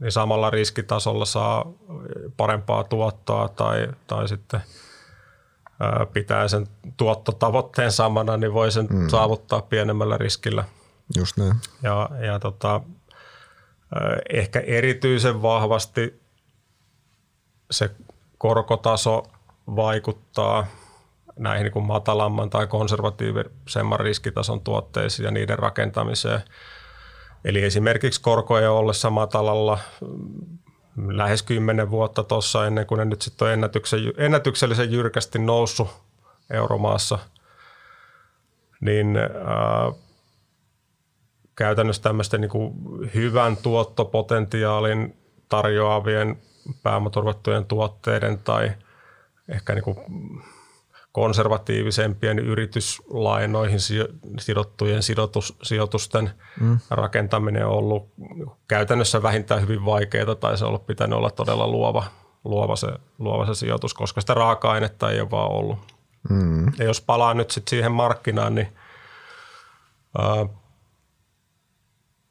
[0.00, 1.72] niin samalla riskitasolla saa
[2.36, 4.60] parempaa tuottoa tai, tai sitten
[6.12, 9.08] pitää sen tuottotavoitteen samana, niin voi sen mm.
[9.08, 10.64] saavuttaa pienemmällä riskillä.
[11.16, 11.54] Just näin.
[11.82, 12.80] Ja, ja tota,
[14.30, 16.20] ehkä erityisen vahvasti
[17.70, 17.90] se
[18.38, 19.22] korkotaso
[19.76, 20.66] vaikuttaa
[21.38, 26.42] näihin niin kuin matalamman tai konservatiivisemman riskitason tuotteisiin ja niiden rakentamiseen–
[27.48, 33.48] Eli esimerkiksi korkojen ollessa matalalla mm, lähes kymmenen vuotta tuossa ennen kuin ne nyt sitten
[33.48, 33.70] on
[34.16, 35.88] ennätyksellisen jyrkästi noussut
[36.50, 37.18] euromaassa,
[38.80, 39.92] niin ää,
[41.56, 42.72] käytännössä tämmöisten niin
[43.14, 45.16] hyvän tuottopotentiaalin
[45.48, 46.38] tarjoavien
[46.82, 48.70] pääomaturvattujen tuotteiden tai
[49.48, 49.96] ehkä niin kuin
[51.18, 53.78] konservatiivisempien yrityslainoihin
[54.40, 56.78] sidottujen sijoitus, sijoitusten mm.
[56.90, 58.08] rakentaminen on ollut
[58.68, 62.04] käytännössä vähintään hyvin vaikeaa tai se on ollut pitänyt olla todella luova,
[62.44, 62.86] luova, se,
[63.18, 65.78] luova se sijoitus, koska sitä raaka-ainetta ei ole vaan ollut.
[66.30, 66.66] Mm.
[66.78, 68.68] Ja jos palaa nyt sit siihen markkinaan, niin
[70.18, 70.46] ää,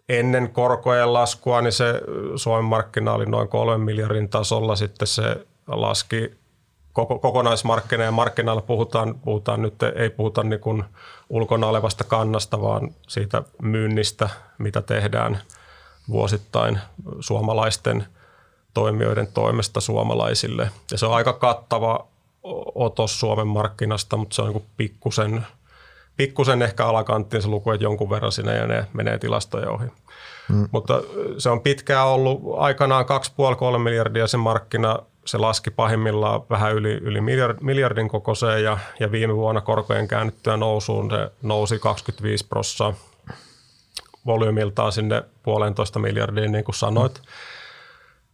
[0.10, 2.02] ennen korkojen laskua, niin se
[2.36, 6.32] Suomen markkina oli noin kolmen miljardin tasolla, sitten se laski
[6.97, 10.83] koko, kokonaismarkkina ja markkinoilla puhutaan, puhutaan nyt, ei puhuta niin kuin
[11.29, 15.41] ulkona olevasta kannasta, vaan siitä myynnistä, mitä tehdään
[16.10, 16.79] vuosittain
[17.19, 18.05] suomalaisten
[18.73, 20.71] toimijoiden toimesta suomalaisille.
[20.91, 22.07] Ja se on aika kattava
[22.75, 25.47] otos Suomen markkinasta, mutta se on niin pikkusen,
[26.15, 29.88] pikkusen ehkä alakanttiin se luku, että jonkun verran sinne ja ne menee tilastojen ohi.
[30.49, 30.69] Hmm.
[30.71, 31.01] Mutta
[31.38, 33.05] se on pitkään ollut aikanaan
[33.75, 34.99] 2,5-3 miljardia se markkina.
[35.27, 40.57] Se laski pahimmillaan vähän yli, yli miljard, miljardin kokoiseen ja, ja viime vuonna korkojen käännyttyä
[40.57, 42.93] nousuun se nousi 25 prossaa
[44.25, 47.21] volyymiltaan sinne puolentoista miljardiin, niin kuin sanoit.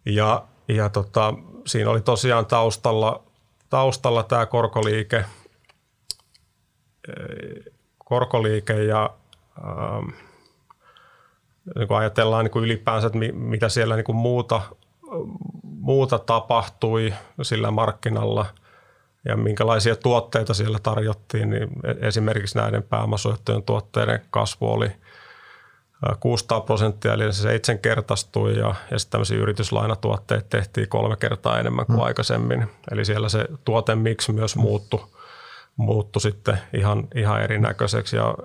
[0.06, 1.34] Ja, ja tota,
[1.68, 3.24] siinä oli tosiaan taustalla,
[3.70, 5.26] taustalla tämä korkoliike,
[8.06, 9.10] korkoliike ja
[9.58, 10.10] ähm,
[11.76, 14.62] niin kun ajatellaan niin kuin ylipäänsä, että mitä siellä niin kuin muuta,
[15.84, 18.46] muuta tapahtui sillä markkinalla
[19.26, 24.92] ja minkälaisia tuotteita siellä tarjottiin, niin e-, esimerkiksi näiden pääomasuojattujen tuotteiden kasvu oli–
[26.20, 31.96] 600 prosenttia, eli se seitsemänkertaistui ja, ja sitten tämmöisiä yrityslainatuotteita tehtiin kolme kertaa enemmän kuin
[31.96, 32.06] hmm.
[32.06, 32.68] aikaisemmin.
[32.92, 35.06] Eli siellä se tuotemiksi myös muuttui,
[35.76, 38.36] muuttui sitten ihan, ihan erinäköiseksi ja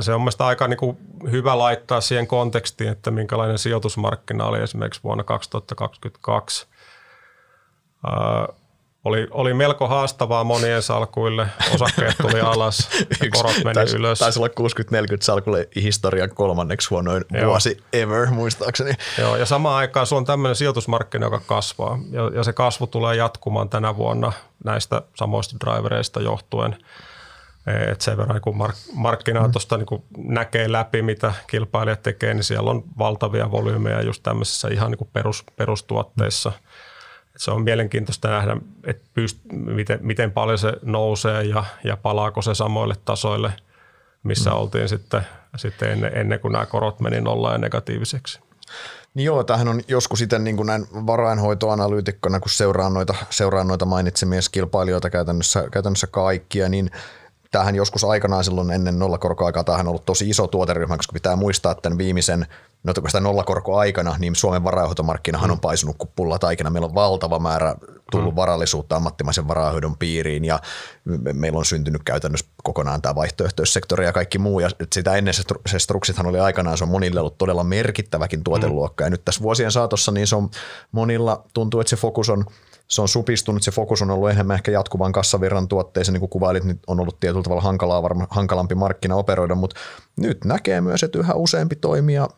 [0.00, 0.96] se on mielestäni aika niin kuin
[1.30, 6.66] hyvä laittaa siihen kontekstiin, että minkälainen sijoitusmarkkina oli esimerkiksi vuonna 2022
[9.04, 11.46] oli, oli melko haastavaa monien salkuille.
[11.74, 12.88] Osakkeet tuli alas,
[13.36, 14.18] korot meni taisi, ylös.
[14.18, 14.52] Taisi olla 60-40
[15.20, 17.46] salkulle historian kolmanneksi huonoin Joo.
[17.46, 18.92] vuosi ever, muistaakseni.
[19.18, 21.98] Joo, ja samaan aikaan se on tämmöinen sijoitusmarkkina, joka kasvaa.
[22.10, 24.32] Ja, ja se kasvu tulee jatkumaan tänä vuonna
[24.64, 26.76] näistä samoista drivereista johtuen.
[27.92, 29.52] Et sen verran, kun mark, markkinaa mm.
[29.52, 34.90] tuosta niin näkee läpi, mitä kilpailijat tekee, niin siellä on valtavia volyymeja just tämmöisissä ihan
[34.90, 36.52] niin perus, perustuotteissa–
[37.38, 42.54] se on mielenkiintoista nähdä, että pyst, miten, miten paljon se nousee ja, ja palaako se
[42.54, 43.52] samoille tasoille,
[44.22, 44.56] missä mm.
[44.56, 45.22] oltiin sitten,
[45.56, 48.40] sitten ennen, ennen kuin nämä korot meni nollaan ja negatiiviseksi.
[49.14, 53.84] Niin joo, tämähän on joskus sitten niin kuin näin varainhoitoanalyytikkona, kun seuraan noita, seuraan noita
[53.84, 56.90] mainitsemia kilpailijoita käytännössä, käytännössä kaikkia, niin
[57.50, 61.72] tämähän joskus aikanaan silloin ennen nollakorkoaikaa, tämähän on ollut tosi iso tuoteryhmä, koska pitää muistaa,
[61.72, 62.46] että tämän viimeisen
[62.84, 66.70] no sitä nollakorkoaikana, niin Suomen varainhoitomarkkinahan on paisunut kuin pulla taikina.
[66.70, 67.74] Meillä on valtava määrä
[68.10, 68.36] tullut mm.
[68.36, 70.60] varallisuutta ammattimaisen varainhoidon piiriin ja
[71.32, 74.60] meillä on syntynyt käytännössä kokonaan tämä vaihtoehtoissektori ja kaikki muu.
[74.60, 79.04] Ja sitä ennen se, se Struksithan oli aikanaan, se on monille ollut todella merkittäväkin tuoteluokka.
[79.04, 80.50] Ja nyt tässä vuosien saatossa niin se on
[80.92, 82.44] monilla tuntuu, että se fokus on
[82.88, 86.64] se on supistunut, se fokus on ollut enemmän ehkä jatkuvan kassavirran tuotteeseen, niin kuin kuvailit,
[86.64, 89.76] niin on ollut tietyllä tavalla hankalaa, varma, hankalampi markkina operoida, mutta
[90.16, 92.28] nyt näkee myös, että yhä useampi toimija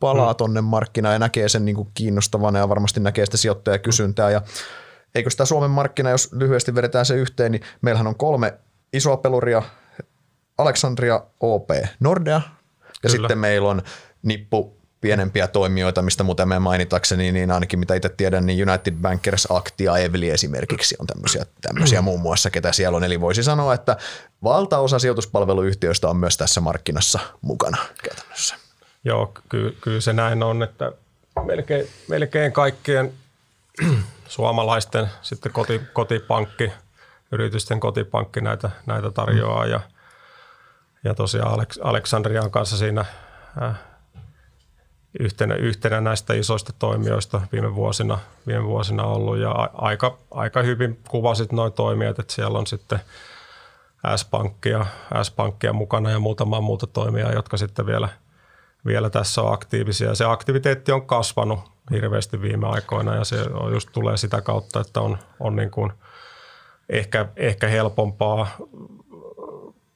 [0.00, 0.36] palaa mm.
[0.36, 4.30] tonne markkinaan ja näkee sen niin kuin kiinnostavana ja varmasti näkee sitä sijoittajakysyntää.
[4.30, 4.42] Ja
[5.14, 8.54] eikö sitä Suomen markkina, jos lyhyesti vedetään se yhteen, niin meillähän on kolme
[8.92, 9.62] isoa peluria,
[10.58, 12.40] Alexandria, OP, Nordea ja
[13.02, 13.12] Kyllä.
[13.12, 13.82] sitten meillä on
[14.22, 19.48] nippu pienempiä toimijoita, mistä muuten me mainitakseni, niin ainakin mitä itse tiedän, niin United Bankers,
[19.50, 23.04] Actia, Evli esimerkiksi on tämmöisiä, tämmöisiä muun muassa, ketä siellä on.
[23.04, 23.96] Eli voisi sanoa, että
[24.44, 28.54] valtaosa sijoituspalveluyhtiöistä on myös tässä markkinassa mukana käytännössä.
[29.04, 30.92] Joo, ky- kyllä se näin on, että
[31.44, 33.12] melkein, melkein kaikkien
[34.28, 36.72] suomalaisten sitten koti, kotipankki,
[37.32, 39.80] yritysten kotipankki näitä, näitä tarjoaa ja,
[41.04, 43.04] ja tosiaan Aleks, Aleksandrian kanssa siinä
[43.62, 43.74] äh,
[45.18, 51.52] yhtenä, yhtenä näistä isoista toimijoista viime vuosina, viime vuosina ollut ja aika, aika hyvin kuvasit
[51.52, 53.00] noin toimijat, että siellä on sitten
[54.16, 54.86] S-pankkia,
[55.22, 58.08] S-pankkia mukana ja muutama muuta toimijaa, jotka sitten vielä–
[58.86, 60.14] vielä tässä on aktiivisia.
[60.14, 65.00] Se aktiviteetti on kasvanut hirveästi viime aikoina ja se on just tulee sitä kautta, että
[65.00, 65.92] on, on niin kuin
[66.88, 68.46] ehkä, ehkä helpompaa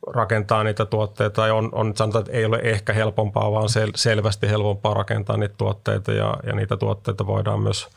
[0.07, 4.49] rakentaa niitä tuotteita tai on, on sanotaan, että ei ole ehkä helpompaa, vaan sel, selvästi
[4.49, 7.89] helpompaa rakentaa niitä tuotteita ja, ja niitä tuotteita voidaan myös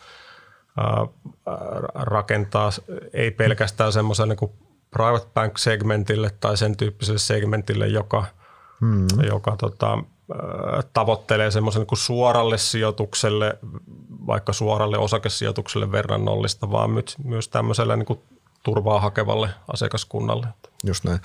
[0.77, 1.07] ää,
[1.93, 2.69] rakentaa
[3.13, 4.51] ei pelkästään semmoisen niin
[4.91, 8.25] private bank segmentille tai sen tyyppiselle segmentille, joka,
[8.81, 9.07] hmm.
[9.27, 9.97] joka tota,
[10.93, 13.57] tavoittelee semmoisen niin suoralle sijoitukselle,
[14.27, 16.89] vaikka suoralle osakesijoitukselle verrannollista, vaan
[17.23, 18.19] myös tämmöiselle niin kuin
[18.63, 20.47] turvaa hakevalle asiakaskunnalle.
[20.83, 21.19] Just näin.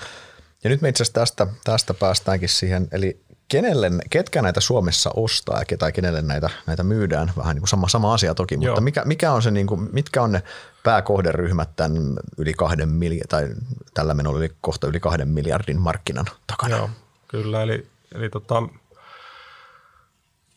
[0.64, 5.59] Ja nyt me itse asiassa tästä, tästä päästäänkin siihen, eli kenelle, ketkä näitä Suomessa ostaa
[5.59, 8.64] ja ketä, kenelle näitä, näitä myydään, vähän niin kuin sama, sama asia toki, Joo.
[8.64, 10.42] mutta mikä, mikä on se, niin kuin, mitkä on ne
[10.83, 13.48] pääkohderyhmät tämän yli kahden miljardin, tai
[13.94, 16.77] tällä menolla yli kohta yli kahden miljardin markkinan takana?
[16.77, 16.90] Joo,
[17.29, 18.63] kyllä, eli, eli tota,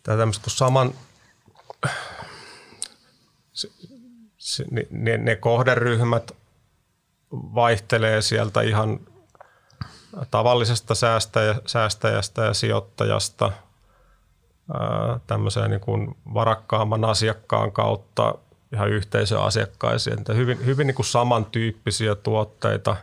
[0.04, 0.94] tai tämmöistä saman,
[4.92, 6.32] ne, ne kohderyhmät
[7.32, 9.00] vaihtelee sieltä ihan
[10.32, 13.52] tavallisesta säästäjä, säästäjästä ja sijoittajasta
[15.28, 18.36] tämmöiseen niin kuin varakkaamman asiakkaan kautta
[18.74, 20.18] ihan yhteisöasiakkaisiin.
[20.36, 22.96] Hyvin, hyvin niin kuin samantyyppisiä tuotteita.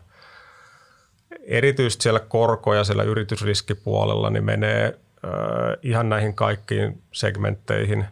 [1.46, 4.98] erityisesti siellä korko- ja siellä yritysriskipuolella niin menee
[5.82, 8.04] ihan näihin kaikkiin segmentteihin.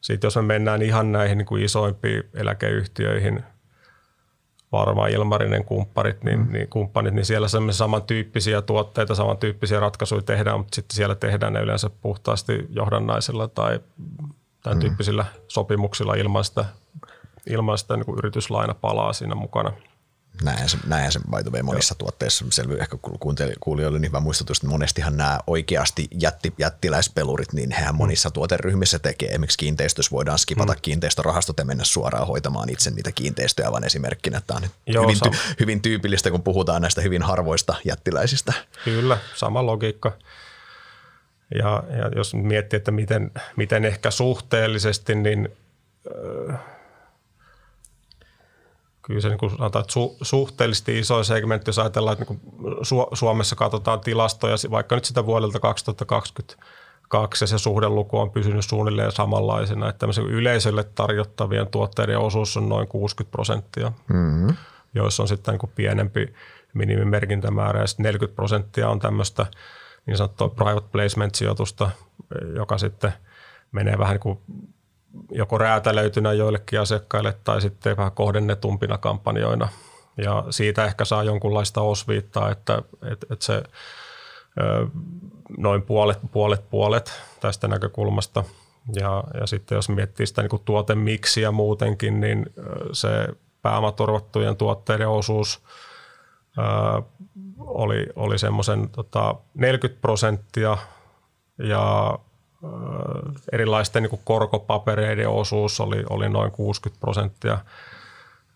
[0.00, 3.44] Sitten jos me mennään ihan näihin niin kuin isoimpiin eläkeyhtiöihin,
[4.72, 6.52] varmaan Ilmarinen kumppanit, niin, mm.
[6.52, 11.60] niin, kumppanit, niin siellä semmoisia samantyyppisiä tuotteita, samantyyppisiä ratkaisuja tehdään, mutta sitten siellä tehdään ne
[11.60, 13.80] yleensä puhtaasti johdannaisilla tai
[14.62, 14.80] tämän mm.
[14.80, 16.64] tyyppisillä sopimuksilla ilman sitä,
[17.46, 19.72] ilman sitä niin kuin yrityslainapalaa siinä mukana–
[20.42, 21.98] Näin se, näin se by the way, monissa Joo.
[21.98, 22.98] tuotteissa selviää ehkä
[23.60, 27.98] kuulijoille niin hyvä muistutus, että monestihan nämä oikeasti jätti, jättiläispelurit, niin hehän mm.
[27.98, 29.28] monissa tuoteryhmissä tekee.
[29.28, 30.78] Esimerkiksi kiinteistössä voidaan skipata mm.
[30.82, 34.42] kiinteistörahastot ja mennä suoraan hoitamaan itse niitä kiinteistöjä, vaan esimerkkinä.
[34.46, 35.30] Tämä on Joo, hyvin, ty,
[35.60, 38.52] hyvin tyypillistä, kun puhutaan näistä hyvin harvoista jättiläisistä.
[38.84, 40.12] Kyllä, sama logiikka.
[41.54, 45.48] Ja, ja jos miettii, että miten, miten ehkä suhteellisesti, niin
[46.50, 46.71] äh,
[49.02, 52.40] kyllä se niin kuin sanotaan, että su, suhteellisesti iso segmentti, jos ajatellaan, että niin
[52.82, 59.12] Su, Suomessa katsotaan tilastoja, vaikka nyt sitä vuodelta 2022 ja se suhdeluku on pysynyt suunnilleen
[59.12, 64.56] samanlaisena, että yleisölle tarjottavien tuotteiden osuus on noin 60 prosenttia, mm-hmm.
[64.94, 66.34] joissa on sitten niin kuin pienempi
[66.74, 69.46] minimimerkintämäärä ja sitten 40 prosenttia on tämmöistä
[70.06, 71.90] niin sanottua private placement-sijoitusta,
[72.56, 73.12] joka sitten
[73.72, 74.38] menee vähän niin kuin
[75.30, 79.68] joko räätälöitynä joillekin asiakkaille tai sitten vähän kohdennetumpina kampanjoina.
[80.16, 83.62] Ja siitä ehkä saa jonkunlaista osviittaa, että, että, että se
[85.58, 88.44] noin puolet, puolet, puolet tästä näkökulmasta.
[88.94, 92.46] Ja, ja sitten jos miettii sitä niin tuotemiksiä muutenkin, niin
[92.92, 93.28] se
[93.62, 95.62] pääomaturvattujen tuotteiden osuus
[96.58, 97.02] ää,
[97.58, 100.76] oli, oli semmoisen tota, 40 prosenttia
[101.58, 102.18] ja
[103.52, 107.58] erilaisten niin korkopapereiden osuus oli, oli noin 60 prosenttia.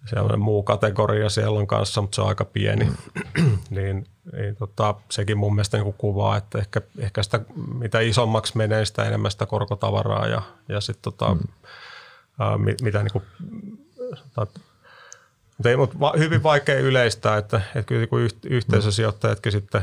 [0.06, 2.84] Siellä on muu kategoria siellä on kanssa, mutta se on aika pieni.
[2.84, 3.58] Mm.
[3.70, 7.40] niin, niin tota, sekin mun mielestä niin kuvaa, että ehkä, ehkä sitä,
[7.74, 11.40] mitä isommaksi menee, sitä enemmän sitä korkotavaraa ja, ja sitten tota, mm.
[12.38, 13.24] ää, mitä niin kuin,
[15.58, 18.06] mutta ei, mutta hyvin vaikea yleistää, että, että kyllä
[18.46, 19.82] yhteisösijoittajatkin sitten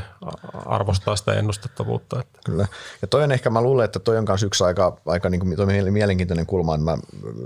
[0.66, 2.20] arvostaa sitä ennustettavuutta.
[2.20, 2.38] Että.
[2.44, 2.66] Kyllä.
[3.02, 5.56] Ja toi on ehkä, mä luulen, että toi on myös yksi aika, aika niin kuin,
[5.56, 6.98] toi mielenkiintoinen kulma, että mä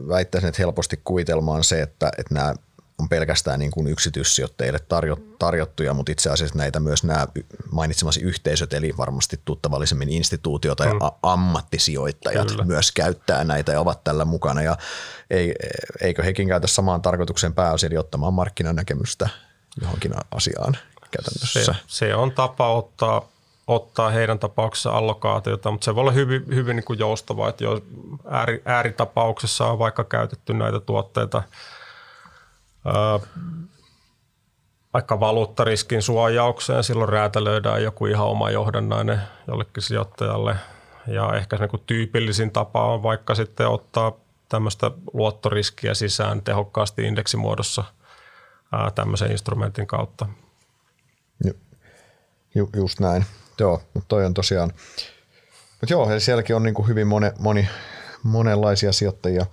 [0.09, 2.55] väittäisin, että helposti kuvitelmaan se, että, että nämä
[2.99, 7.26] on pelkästään niin kuin yksityissijoittajille tarjo, tarjottuja, mutta itse asiassa näitä myös nämä
[7.72, 11.01] mainitsemasi yhteisöt, eli varmasti tuttavallisemmin instituutiota ja mm.
[11.22, 12.64] ammattisijoittajat Kyllä.
[12.64, 14.62] myös käyttää näitä ja ovat tällä mukana.
[14.62, 14.76] Ja
[15.30, 15.55] ei,
[16.01, 19.28] eikö hekin käytä samaan tarkoitukseen pääosin ottamaan markkinanäkemystä
[19.80, 20.76] johonkin asiaan
[21.11, 21.64] käytännössä?
[21.64, 23.28] Se, se on tapa ottaa
[23.66, 27.82] ottaa heidän tapauksessa allokaatiota, mutta se voi olla hyvin, hyvin niin kuin joustavaa, että jos
[28.30, 31.42] ääri, ääritapauksessa on vaikka käytetty näitä tuotteita–
[34.95, 40.57] vaikka valuuttariskin suojaukseen, silloin räätälöidään joku ihan oma johdannainen jollekin sijoittajalle.
[41.07, 44.12] Ja ehkä se niin tyypillisin tapa on vaikka sitten ottaa
[44.49, 47.85] tämmöistä luottoriskiä sisään tehokkaasti indeksimuodossa
[48.72, 50.26] ää, tämmöisen instrumentin kautta.
[51.45, 51.53] Ju,
[52.55, 53.24] ju, just näin.
[53.61, 54.72] Joo, mutta toi on tosiaan,
[55.70, 57.68] mutta joo, eli sielläkin on niin hyvin moni, moni,
[58.22, 59.47] monenlaisia sijoittajia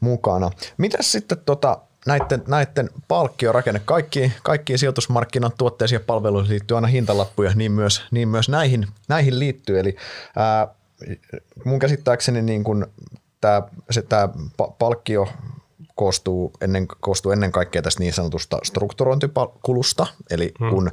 [0.00, 0.50] mukana.
[0.76, 7.52] Mitäs sitten tota, näiden, näiden palkkiorakenne, kaikki, kaikkiin sijoitusmarkkinan tuotteisiin ja palveluihin liittyy aina hintalappuja,
[7.54, 9.78] niin myös, niin myös näihin, näihin liittyy.
[9.80, 9.96] Eli
[10.36, 10.68] ää,
[11.64, 12.86] mun käsittääkseni niin kun
[13.40, 14.28] tämä, se, tämä
[14.78, 15.28] palkkio
[15.94, 20.70] koostuu ennen, koostuu ennen kaikkea tästä niin sanotusta strukturointikulusta, eli hmm.
[20.70, 20.90] kun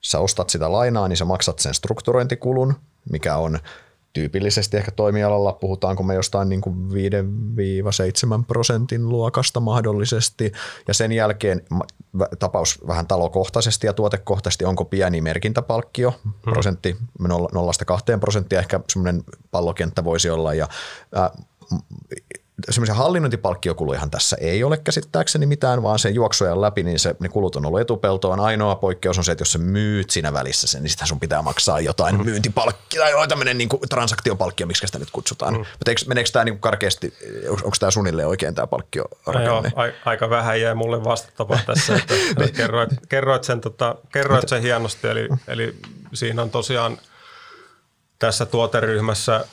[0.00, 2.74] sä ostat sitä lainaa, niin sä maksat sen strukturointikulun,
[3.10, 3.58] mikä on–
[4.12, 6.76] tyypillisesti ehkä toimialalla puhutaanko me jostain niin kuin
[8.40, 10.52] 5-7 prosentin luokasta mahdollisesti,
[10.88, 11.62] ja sen jälkeen
[12.38, 16.32] tapaus vähän talokohtaisesti ja tuotekohtaisesti, onko pieni merkintäpalkkio, hmm.
[16.42, 17.26] prosentti 0-2
[18.20, 20.68] prosenttia ehkä semmoinen pallokenttä voisi olla, ja
[22.70, 27.56] semmoisia hallinnointipalkkiokulujahan tässä ei ole käsittääkseni mitään, vaan sen juoksujen läpi, niin se, ne kulut
[27.56, 28.40] on ollut etupeltoon.
[28.40, 31.42] Ainoa poikkeus on se, että jos sä myyt siinä välissä sen, niin sitten sun pitää
[31.42, 32.24] maksaa jotain mm.
[32.24, 35.54] myyntipalkkia tai tämmöinen niin transaktiopalkkio, miksi sitä nyt kutsutaan.
[35.54, 35.58] Mm.
[35.58, 37.14] Mutta meneekö tämä niin karkeasti,
[37.48, 39.04] onko tämä sunille oikein tämä palkkio?
[39.26, 39.64] No joo,
[40.04, 42.14] aika vähän jäi mulle vastattavaa tässä, että
[42.56, 45.76] kerroit, kerroit, sen, tota, kerroit sen hienosti, eli, eli
[46.14, 46.98] siinä on tosiaan
[48.18, 49.44] tässä tuoteryhmässä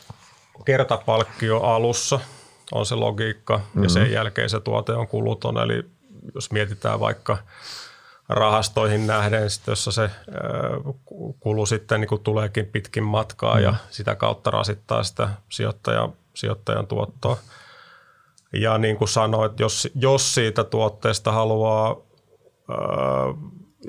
[0.66, 2.20] kertapalkkio alussa–
[2.72, 3.84] on se logiikka mm-hmm.
[3.84, 5.58] ja sen jälkeen se tuote on kuluton.
[5.58, 5.84] Eli
[6.36, 7.38] jos mietitään vaikka
[8.30, 10.10] rahastoihin nähden, jossa se
[11.40, 13.64] kulu sitten niin kuin tuleekin pitkin matkaa mm.
[13.64, 17.38] ja sitä kautta rasittaa sitä sijoittajan, sijoittajan tuottoa.
[18.54, 21.96] Ja niin kuin sanoit, jos, jos siitä tuotteesta haluaa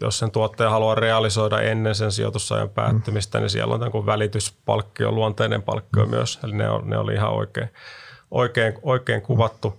[0.00, 3.42] jos sen tuotteen haluaa realisoida ennen sen sijoitusajan päättymistä, mm.
[3.42, 6.10] niin siellä on kuin välityspalkkio, luonteinen palkkio mm.
[6.10, 6.38] myös.
[6.44, 7.68] Eli ne, on, ne oli ihan oikein,
[8.30, 9.74] oikein, oikein kuvattu.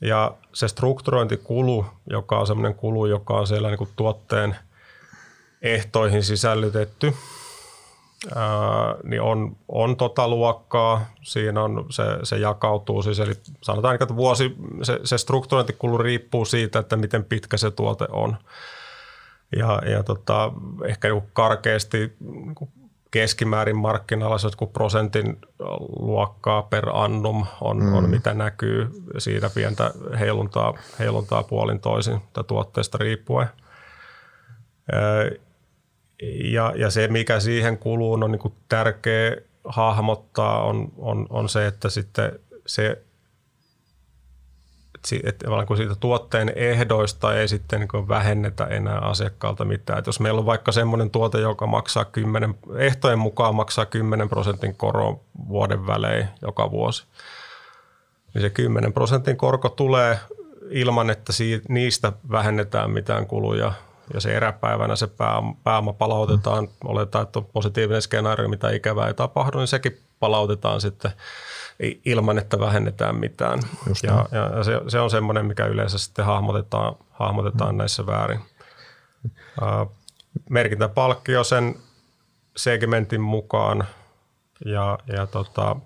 [0.00, 4.56] Ja se strukturointikulu, joka on sellainen kulu, joka on siellä niin kuin tuotteen
[5.62, 7.14] ehtoihin sisällytetty,
[8.34, 11.06] ää, niin on, on tota luokkaa.
[11.22, 16.78] Siinä on, se, se jakautuu siis, eli sanotaan, että vuosi, se, se strukturointikulu riippuu siitä,
[16.78, 18.36] että miten pitkä se tuote on.
[19.56, 20.52] Ja, ja tota,
[20.84, 22.54] ehkä niin karkeasti niin
[23.10, 25.38] keskimäärin markkinalla se joku prosentin
[25.98, 27.94] luokkaa per annum on, mm.
[27.94, 28.88] on mitä näkyy.
[29.18, 33.48] Siitä pientä heiluntaa, heiluntaa puolin toisin tuotteesta riippuen.
[36.44, 41.88] Ja, ja se, mikä siihen kuluu, on niin tärkeä hahmottaa, on, on, on se, että
[41.88, 43.02] sitten se
[45.24, 49.98] että kun siitä tuotteen ehdoista ei sitten niin vähennetä enää asiakkaalta mitään.
[49.98, 54.76] Että jos meillä on vaikka semmoinen tuote, joka maksaa 10, ehtojen mukaan maksaa 10 prosentin
[54.76, 57.04] koro vuoden välein joka vuosi,
[58.34, 60.18] niin se 10 prosentin korko tulee
[60.70, 61.32] ilman, että
[61.68, 63.72] niistä vähennetään mitään kuluja
[64.14, 65.08] ja se eräpäivänä se
[65.64, 71.10] pääoma palautetaan, oletetaan, että on positiivinen skenaario, mitä ikävää ei tapahdu, niin sekin palautetaan sitten
[72.04, 73.58] ilman, että vähennetään mitään.
[74.02, 77.78] ja, ja se, se on semmoinen, mikä yleensä sitten hahmotetaan, hahmotetaan mm.
[77.78, 78.40] näissä väärin.
[79.62, 79.92] Uh,
[80.50, 81.74] merkintäpalkkio sen
[82.56, 83.84] segmentin mukaan
[84.64, 85.76] ja, ja tota,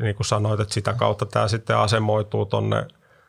[0.00, 2.86] niin kuin sanoit, että sitä kautta tämä sitten asemoituu tuonne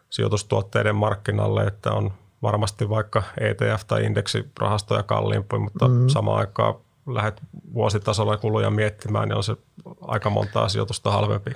[0.10, 6.08] sijoitustuotteiden markkinalle, että on varmasti vaikka ETF- tai indeksirahastoja kalliimpi, mutta mm-hmm.
[6.08, 6.76] samaan aikaan
[7.08, 7.42] lähdet
[7.74, 9.56] vuositasolla kuluja miettimään, niin on se
[10.02, 11.52] aika monta sijoitusta halvempi.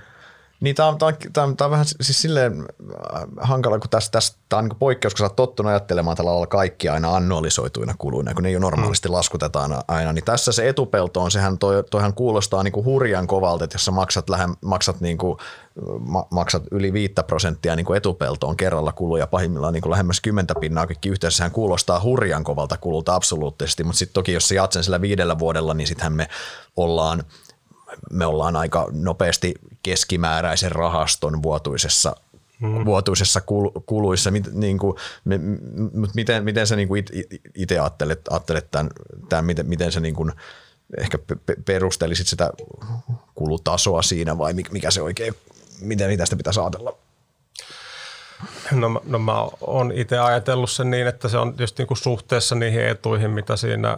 [0.62, 2.66] Niin tämä on, tää on, tää on, tää on vähän siis silleen
[3.16, 6.32] äh, hankala, kun tässä, tässä tämä on niin poikkeus, kun sä oot tottunut ajattelemaan tällä
[6.32, 9.14] lailla kaikki aina annualisoituina kuluina, kun ne jo normaalisti mm.
[9.14, 10.14] laskutetaan aina.
[10.14, 13.86] Niin tässä se etupelto on, sehän toi, toihan kuulostaa niin kuin hurjan kovalta, että jos
[13.86, 15.38] sä maksat, lähe, maksat, niin kuin,
[16.00, 20.56] ma, maksat yli 5 prosenttia niin kuin etupeltoon kerralla kuluja, pahimmillaan niin kuin lähemmäs 10
[20.60, 24.72] pinnaa kaikki yhteensä, sehän kuulostaa hurjan kovalta kululta absoluuttisesti, mutta sitten toki jos sä jaat
[24.72, 26.28] sen sillä viidellä vuodella, niin sittenhän me
[26.76, 27.24] ollaan
[28.12, 29.54] me ollaan aika nopeasti
[29.84, 32.16] keskimääräisen rahaston vuotuisessa
[32.62, 32.86] mm.
[32.86, 33.42] vuotuisessa
[33.86, 34.32] kuluissa.
[34.32, 35.40] Mit, niin kuin, me,
[36.16, 37.06] miten, miten sä niin kuin
[37.56, 38.90] itse ajattelet, ajattelet tämän,
[39.30, 40.32] tämän, miten, miten sä niin kuin
[40.98, 41.20] ehkä
[41.66, 42.52] perustelisit sitä
[43.36, 45.34] kulutasoa siinä vai mikä se oikein,
[45.82, 46.98] miten, mitä sitä pitäisi ajatella?
[48.72, 52.56] No, no mä oon itse ajatellut sen niin, että se on just niin kuin suhteessa
[52.56, 53.98] niihin etuihin, mitä siinä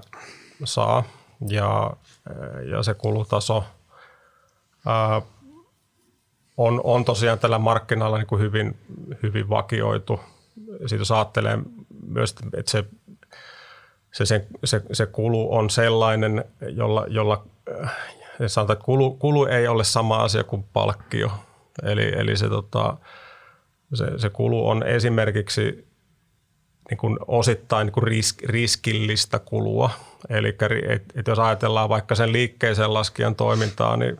[0.63, 1.03] saa
[1.47, 1.91] ja,
[2.71, 3.63] ja se kulutaso–
[6.57, 8.77] on, on tosiaan tällä markkinalla niin kuin hyvin,
[9.23, 10.19] hyvin vakioitu.
[10.85, 11.59] Siitä jos ajattelee
[12.07, 12.83] myös, että se,
[14.11, 17.45] se, se, se, se kulu on sellainen, jolla, jolla
[18.47, 21.31] sanotaan, että kulu, kulu ei ole sama asia kuin palkkio.
[21.83, 22.97] Eli, eli se, tota,
[23.93, 25.87] se, se kulu on esimerkiksi
[26.89, 29.89] niin kuin osittain niin kuin risk, riskillistä kulua.
[30.29, 30.55] Eli
[30.89, 34.19] et, et jos ajatellaan vaikka sen liikkeeseen laskijan toimintaa, niin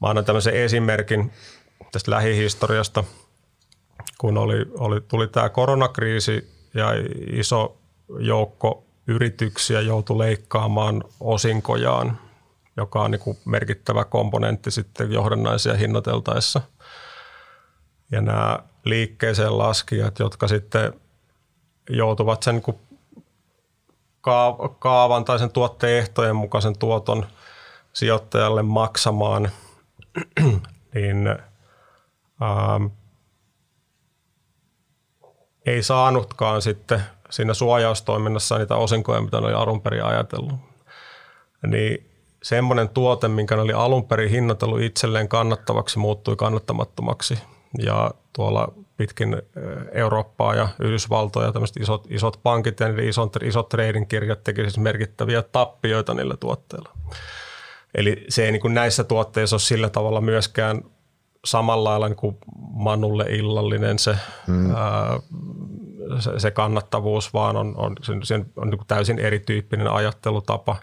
[0.00, 1.32] Mä annan tämmöisen esimerkin
[1.92, 3.04] tästä lähihistoriasta,
[4.18, 6.88] kun oli, oli, tuli tämä koronakriisi ja
[7.32, 7.76] iso
[8.18, 12.18] joukko yrityksiä joutui leikkaamaan osinkojaan,
[12.76, 16.60] joka on niin kuin merkittävä komponentti sitten johdannaisia hinnoiteltaessa.
[18.10, 20.92] Ja nämä liikkeeseen laskijat, jotka sitten
[21.90, 22.78] joutuvat sen niin
[24.78, 27.26] kaavan tai sen tuotteen ehtojen mukaisen tuoton
[27.92, 29.50] sijoittajalle maksamaan–
[30.94, 31.28] niin
[32.42, 32.86] ähm,
[35.66, 40.54] ei saanutkaan sitten siinä suojaustoiminnassa niitä osinkoja, mitä ne oli alun perin ajatellut.
[41.66, 42.10] Niin
[42.42, 47.38] semmoinen tuote, minkä ne oli alun perin hinnoitellut itselleen kannattavaksi, muuttui kannattamattomaksi.
[47.78, 49.40] Ja tuolla pitkin äh,
[49.92, 54.78] Eurooppaa ja Yhdysvaltoja tämmöiset isot, isot pankit ja niiden isot, isot trading kirjat teki siis
[54.78, 56.92] merkittäviä tappioita niillä tuotteilla.
[57.94, 60.82] Eli se ei niin kuin näissä tuotteissa ole sillä tavalla myöskään
[61.44, 62.38] samalla lailla niin kuin
[62.72, 64.16] manulle illallinen se,
[64.46, 64.74] hmm.
[64.74, 65.20] ää,
[66.18, 70.76] se, se kannattavuus, vaan on, on, se, se on niin kuin täysin erityyppinen ajattelutapa.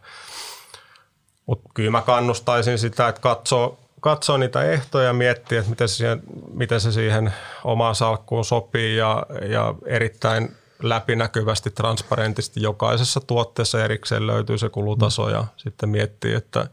[1.45, 5.95] Mutta kyllä mä kannustaisin sitä, että katsoo, katsoo niitä ehtoja ja miettiä, että miten se
[5.95, 7.33] siihen, miten se siihen
[7.63, 15.45] omaan salkkuun sopii ja, ja erittäin läpinäkyvästi, transparentisti jokaisessa tuotteessa erikseen löytyy se kulutaso ja
[15.57, 16.67] sitten miettii, että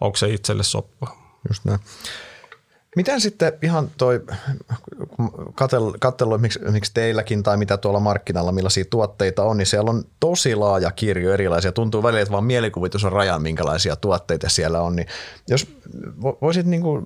[0.00, 1.16] onko se itselle soppa.
[1.48, 1.80] Just näin.
[2.96, 4.20] Miten sitten ihan toi,
[5.54, 10.04] katsellut, katsellu, miksi, miksi teilläkin tai mitä tuolla markkinalla, millaisia tuotteita on, niin siellä on
[10.20, 11.72] tosi laaja kirjo erilaisia.
[11.72, 14.96] Tuntuu välillä, että vaan mielikuvitus on raja, minkälaisia tuotteita siellä on.
[14.96, 15.08] Niin
[15.48, 15.66] jos
[16.42, 17.04] voisit niin kuin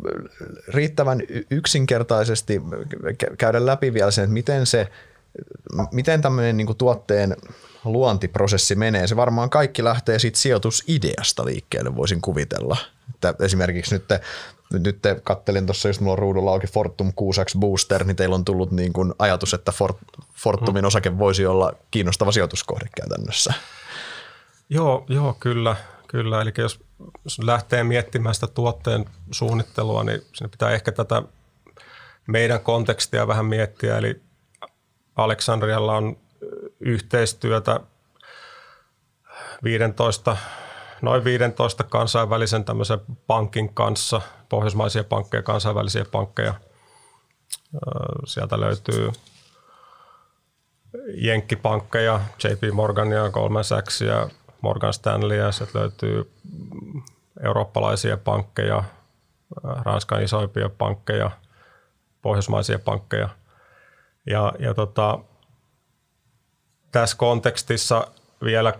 [0.68, 2.62] riittävän yksinkertaisesti
[3.38, 4.88] käydä läpi vielä sen, että miten se,
[5.92, 7.36] miten tämmöinen niin tuotteen
[7.84, 9.06] luontiprosessi menee.
[9.06, 12.76] Se varmaan kaikki lähtee siitä sijoitusideasta liikkeelle, voisin kuvitella.
[13.14, 14.20] Että esimerkiksi nyt, te,
[14.70, 18.44] nyt te kattelin tuossa, jos mulla on ruudulla auki Fortum 6X Booster, niin teillä on
[18.44, 19.96] tullut niin kuin ajatus, että Fort,
[20.34, 20.86] Fortumin mm.
[20.86, 23.54] osake voisi olla kiinnostava sijoituskohde käytännössä.
[24.68, 25.76] Joo, joo kyllä,
[26.08, 26.42] kyllä.
[26.42, 26.80] Eli jos,
[27.24, 31.22] jos lähtee miettimään sitä tuotteen suunnittelua, niin sinne pitää ehkä tätä
[32.26, 33.98] meidän kontekstia vähän miettiä.
[33.98, 34.20] Eli
[35.16, 36.16] Aleksandrialla on
[36.80, 37.80] yhteistyötä
[39.64, 40.36] 15,
[41.02, 46.54] noin 15 kansainvälisen tämmöisen pankin kanssa, pohjoismaisia pankkeja, kansainvälisiä pankkeja.
[48.26, 49.10] Sieltä löytyy
[51.14, 54.28] jenkkipankkeja, JP Morgania, Goldman Sachsia,
[54.60, 56.32] Morgan Stanleyä, sieltä löytyy
[57.44, 58.84] eurooppalaisia pankkeja,
[59.62, 61.30] Ranskan isoimpia pankkeja,
[62.22, 63.28] pohjoismaisia pankkeja.
[64.26, 65.18] Ja, ja tota,
[66.92, 68.08] tässä kontekstissa
[68.44, 68.72] vielä,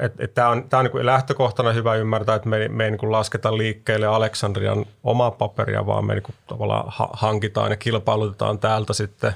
[0.00, 3.56] että tämä on, tämä on niin lähtökohtana hyvä ymmärtää, että me, me ei niin lasketa
[3.56, 9.32] liikkeelle Aleksandrian omaa paperia, vaan me niin tavallaan hankitaan ja kilpailutetaan täältä sitten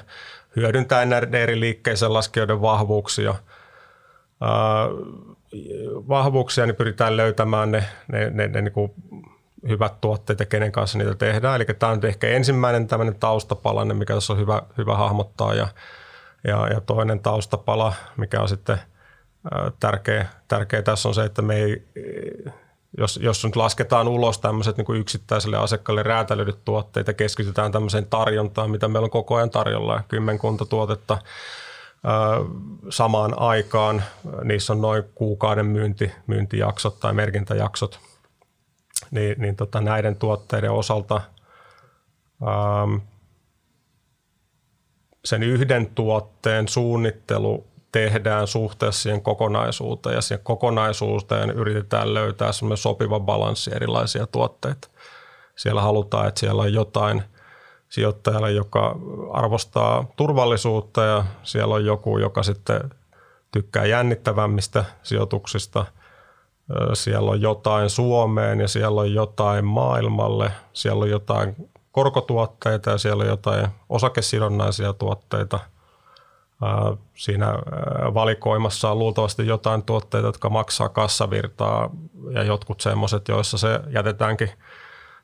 [0.55, 3.35] hyödyntäen näiden eri liikkeisen laskijoiden vahvuuksia.
[6.09, 8.91] vahvuuksia niin pyritään löytämään ne, ne, ne, ne niin
[9.67, 11.55] hyvät tuotteet ja kenen kanssa niitä tehdään.
[11.55, 15.67] Eli tämä on ehkä ensimmäinen tämmöinen taustapalainen, mikä tässä on hyvä, hyvä hahmottaa ja–
[16.47, 18.77] ja, ja toinen taustapala, mikä on sitten
[19.79, 21.87] tärkeä, tärkeä tässä on se, että me ei,
[22.97, 28.05] jos, jos nyt lasketaan ulos tämmöiset niin kuin yksittäiselle asiakkaalle räätälöidyt tuotteet ja keskitytään tämmöiseen
[28.05, 31.17] tarjontaan, mitä meillä on koko ajan tarjolla, kymmenkunta tuotetta
[32.89, 34.03] samaan aikaan.
[34.43, 37.99] Niissä on noin kuukauden myynti, myyntijaksot tai merkintäjaksot.
[39.11, 41.21] Niin, niin tota, näiden tuotteiden osalta
[42.47, 42.95] ähm,
[45.25, 53.19] sen yhden tuotteen suunnittelu tehdään suhteessa siihen kokonaisuuteen ja siihen kokonaisuuteen yritetään löytää semmoinen sopiva
[53.19, 54.87] balanssi erilaisia tuotteita.
[55.55, 57.23] Siellä halutaan, että siellä on jotain
[57.89, 58.95] sijoittajalle, joka
[59.33, 62.81] arvostaa turvallisuutta ja siellä on joku, joka sitten
[63.51, 65.85] tykkää jännittävämmistä sijoituksista.
[66.93, 73.21] Siellä on jotain Suomeen ja siellä on jotain maailmalle, siellä on jotain korkotuotteita ja siellä
[73.21, 75.59] on jotain osakesidonnaisia tuotteita.
[77.15, 77.47] Siinä
[78.13, 81.89] valikoimassa on luultavasti jotain tuotteita, jotka maksaa kassavirtaa
[82.31, 84.49] ja jotkut semmoiset, joissa se jätetäänkin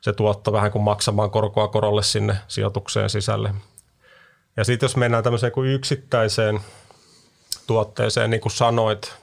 [0.00, 3.54] se tuotto vähän kuin maksamaan korkoa korolle sinne sijoitukseen sisälle.
[4.56, 6.60] Ja sitten jos mennään tämmöiseen kuin yksittäiseen
[7.66, 9.21] tuotteeseen, niin kuin sanoit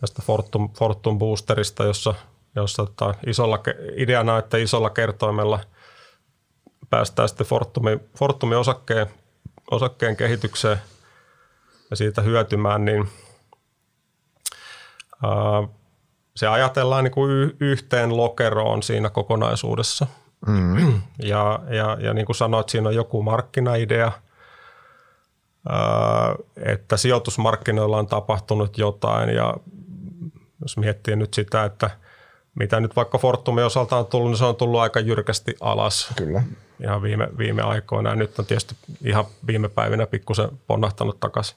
[0.00, 2.14] tästä Fortum, Fortum Boosterista, jossa,
[2.56, 3.58] jossa tota, isolla,
[3.96, 5.60] ideana, että isolla kertoimella–
[6.90, 9.06] päästään sitten Fortumin, Fortumin osakkeen,
[9.70, 10.78] osakkeen kehitykseen
[11.90, 13.08] ja siitä hyötymään, niin
[15.22, 15.68] ää,
[16.36, 20.06] se ajatellaan niin kuin yhteen lokeroon siinä kokonaisuudessa.
[20.46, 21.00] Mm.
[21.22, 24.12] Ja, ja, ja niin kuin sanoit, siinä on joku markkinaidea,
[26.56, 29.54] että sijoitusmarkkinoilla on tapahtunut jotain ja
[30.62, 31.90] jos miettii nyt sitä, että
[32.54, 36.10] mitä nyt vaikka Fortumin osalta on tullut, niin se on tullut aika jyrkästi alas.
[36.16, 36.42] Kyllä
[36.82, 41.56] ihan viime, viime aikoina ja nyt on tietysti ihan viime päivinä pikkusen ponnahtanut takaisin.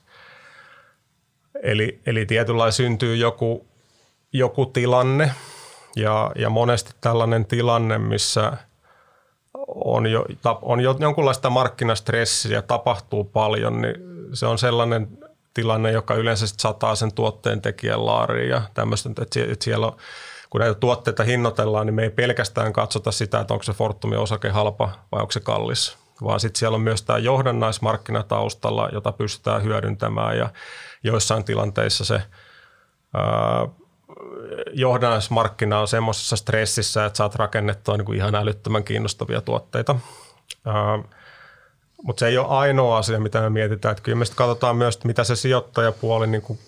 [1.63, 3.67] Eli, eli tietyllä syntyy joku,
[4.33, 5.31] joku tilanne
[5.95, 8.57] ja, ja monesti tällainen tilanne, missä
[9.67, 10.25] on, jo,
[10.61, 13.95] on jo jonkunlaista markkinastressiä, tapahtuu paljon, niin
[14.33, 15.07] se on sellainen
[15.53, 19.97] tilanne, joka yleensä sataa sen tuotteen tekijän laariin ja tämmöistä, että siellä on
[20.53, 24.49] kun näitä tuotteita hinnoitellaan, niin me ei pelkästään katsota sitä, että onko se Fortumin osake
[24.49, 29.63] halpa vai onko se kallis, vaan sitten siellä on myös tämä johdannaismarkkina taustalla, jota pystytään
[29.63, 30.49] hyödyntämään ja
[31.03, 32.21] joissain tilanteissa se
[33.13, 33.67] ää,
[34.73, 39.95] johdannaismarkkina on semmoisessa stressissä, että saat rakennettua niin kuin ihan älyttömän kiinnostavia tuotteita.
[42.03, 43.91] Mutta se ei ole ainoa asia, mitä me mietitään.
[43.91, 46.59] Että kyllä me katsotaan myös, että mitä se sijoittajapuoli niin kuin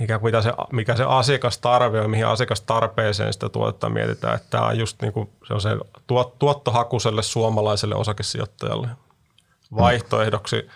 [0.00, 4.36] ikään kuin mitä se, mikä se asiakastarve on, mihin asiakastarpeeseen sitä tuotetta mietitään.
[4.36, 5.70] Että tämä on just niin kuin, se on se
[6.06, 8.88] tuot, tuottohakuselle suomalaiselle osakesijoittajalle
[9.76, 10.68] vaihtoehdoksi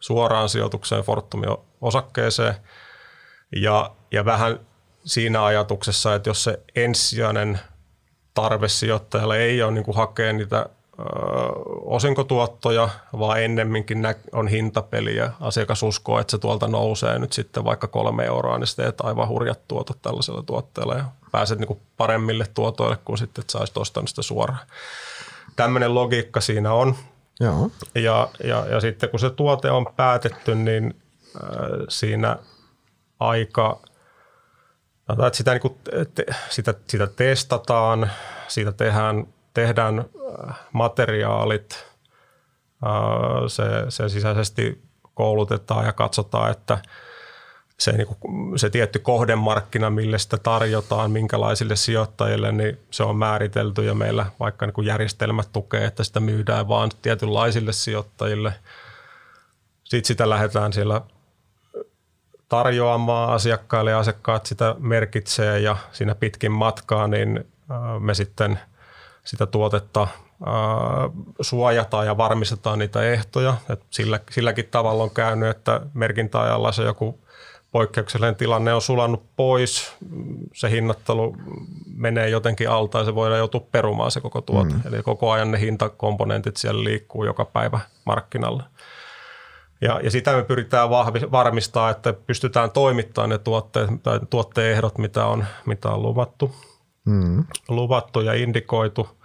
[0.00, 2.54] suoraan sijoitukseen Fortumin osakkeeseen
[3.56, 4.60] ja, ja vähän
[5.04, 7.60] siinä ajatuksessa, että jos se ensisijainen
[8.34, 10.66] tarve sijoittajalle ei ole niin kuin hakea niitä
[11.84, 12.88] osinkotuottoja,
[13.18, 18.24] vaan ennemminkin on hintapeli ja asiakas uskoo, että se tuolta nousee nyt sitten vaikka kolme
[18.24, 22.98] euroa, niin sitten teet aivan hurjat tuotot tällaisella tuotteella ja pääset niin kuin paremmille tuotoille
[23.04, 24.66] kuin sitten, että saisit ostanut sitä suoraan.
[25.56, 26.94] Tämmöinen logiikka siinä on.
[27.40, 27.70] Joo.
[27.94, 30.96] Ja, ja, ja sitten kun se tuote on päätetty, niin
[31.36, 31.50] äh,
[31.88, 32.36] siinä
[33.20, 33.80] aika,
[35.10, 35.78] että sitä, niin kuin
[36.14, 38.10] te, sitä, sitä testataan,
[38.48, 39.26] siitä tehdään
[39.56, 41.86] tehdään äh, materiaalit,
[42.86, 42.92] äh,
[43.48, 44.82] se, se sisäisesti
[45.14, 46.78] koulutetaan ja katsotaan, että
[47.78, 53.84] se, niin kuin, se tietty kohdemarkkina, mille sitä tarjotaan, minkälaisille sijoittajille, niin se on määritelty
[53.84, 58.52] ja meillä vaikka niin kuin järjestelmät tukee, että sitä myydään vain tietynlaisille sijoittajille.
[59.84, 61.00] Sitten sitä lähdetään siellä
[62.48, 68.58] tarjoamaan asiakkaille ja asiakkaat sitä merkitsee ja siinä pitkin matkaa, niin äh, me sitten–
[69.26, 70.08] sitä tuotetta
[71.40, 73.54] suojataan ja varmistetaan niitä ehtoja.
[73.70, 77.20] Et sillä, silläkin tavalla on käynyt, että merkintäajalla se joku
[77.72, 79.96] poikkeuksellinen tilanne on sulannut pois,
[80.54, 81.36] se hinnattelu
[81.94, 84.74] menee jotenkin alta ja se voidaan joutua perumaan se koko tuote.
[84.74, 84.80] Mm.
[84.84, 88.62] Eli koko ajan ne hintakomponentit siellä liikkuu joka päivä markkinalla.
[89.80, 94.98] Ja, ja sitä me pyritään vahvi, varmistaa, että pystytään toimittamaan ne tuotteet tai tuotteen ehdot,
[94.98, 96.54] mitä on, mitä on luvattu,
[97.04, 97.44] mm.
[97.68, 99.15] luvattu ja indikoitu.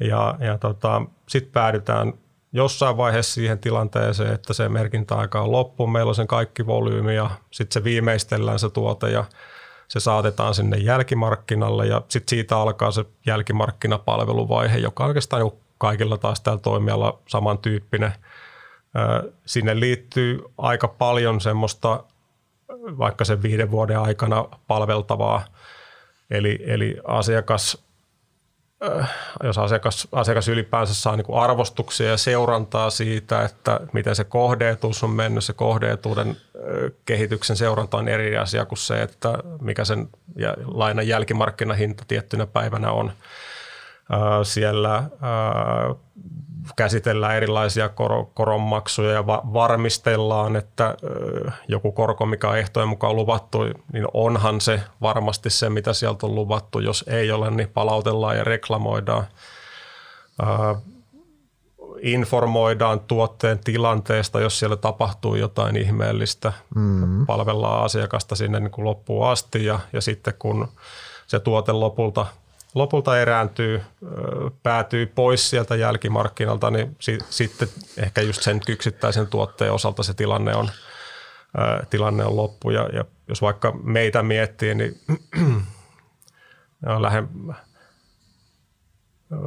[0.00, 2.12] Ja, ja tota, sitten päädytään
[2.52, 7.30] jossain vaiheessa siihen tilanteeseen, että se merkintäaika on loppu, meillä on sen kaikki volyymi ja
[7.50, 9.24] sitten se viimeistellään se tuote ja
[9.88, 16.58] se saatetaan sinne jälkimarkkinalle ja sitten siitä alkaa se jälkimarkkinapalveluvaihe, joka oikeastaan kaikilla taas tällä
[16.58, 18.12] toimialalla samantyyppinen.
[19.46, 22.04] Sinne liittyy aika paljon semmoista
[22.98, 25.44] vaikka sen viiden vuoden aikana palveltavaa,
[26.30, 27.84] eli, eli asiakas
[29.44, 35.10] jos asiakas, asiakas ylipäänsä saa niin arvostuksia ja seurantaa siitä, että miten se kohdeetuus on
[35.10, 36.36] mennyt, se kohdeetuuden
[37.04, 40.08] kehityksen seuranta on eri asia kuin se, että mikä sen
[40.66, 43.12] lainan jälkimarkkinahinta tiettynä päivänä on.
[44.42, 45.02] Siellä
[46.76, 50.96] käsitellään erilaisia kor- koronmaksuja ja va- varmistellaan, että
[51.68, 53.58] joku korko, mikä on ehtojen mukaan luvattu,
[53.92, 56.80] niin onhan se varmasti se, mitä sieltä on luvattu.
[56.80, 59.24] Jos ei ole, niin palautellaan ja reklamoidaan.
[62.02, 66.52] informoidaan tuotteen tilanteesta, jos siellä tapahtuu jotain ihmeellistä.
[66.74, 67.26] Mm.
[67.26, 70.68] Palvellaan asiakasta sinne niin kuin loppuun asti ja, ja sitten kun
[71.26, 72.26] se tuote lopulta–
[72.74, 73.82] lopulta erääntyy,
[74.62, 80.54] päätyy pois sieltä jälkimarkkinalta, niin si- sitten ehkä just sen yksittäisen tuotteen osalta se tilanne
[80.54, 80.70] on,
[81.90, 82.70] tilanne on loppu.
[82.70, 85.00] Ja, ja jos vaikka meitä miettii, niin
[87.00, 87.28] lähden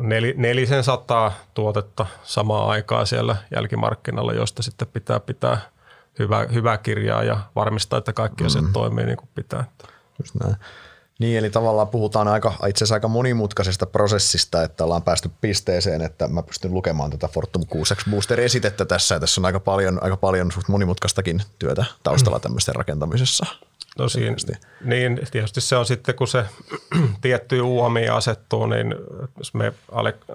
[0.01, 5.57] nel, nelisen sataa tuotetta samaan aikaan siellä jälkimarkkinalla, josta sitten pitää pitää
[6.19, 8.73] hyvä, hyvää kirjaa ja varmistaa, että kaikki asiat mm.
[8.73, 9.63] toimii niin kuin pitää.
[10.19, 10.55] Just näin.
[11.23, 16.27] Niin, eli tavallaan puhutaan aika, itse asiassa aika monimutkaisesta prosessista, että ollaan päästy pisteeseen, että
[16.27, 20.51] mä pystyn lukemaan tätä Fortum 6 Booster-esitettä tässä, ja tässä on aika paljon, aika paljon
[20.51, 23.45] suht monimutkaistakin työtä taustalla tämmöisten rakentamisessa.
[23.97, 24.35] No siinä,
[24.81, 26.45] niin, tietysti se on sitten, kun se
[27.21, 28.95] tietty UAMI asettuu, niin
[29.37, 29.73] jos me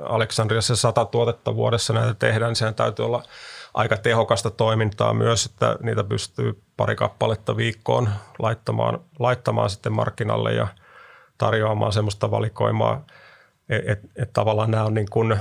[0.02, 3.22] Aleksandriassa sata tuotetta vuodessa näitä tehdään, niin sehän täytyy olla–
[3.74, 8.08] aika tehokasta toimintaa myös, että niitä pystyy pari kappaletta viikkoon
[8.38, 10.68] laittamaan, laittamaan sitten markkinalle ja
[11.38, 13.06] tarjoamaan semmoista valikoimaa,
[13.68, 15.36] että et, et tavallaan nämä on niin kuin,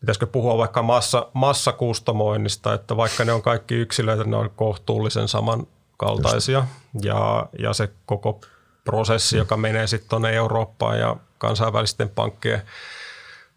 [0.00, 6.64] pitäisikö puhua vaikka massa, massakustomoinnista, että vaikka ne on kaikki yksilöitä, ne on kohtuullisen samankaltaisia
[7.02, 8.40] ja, ja se koko
[8.84, 12.62] prosessi, joka menee sitten tuonne Eurooppaan ja kansainvälisten pankkien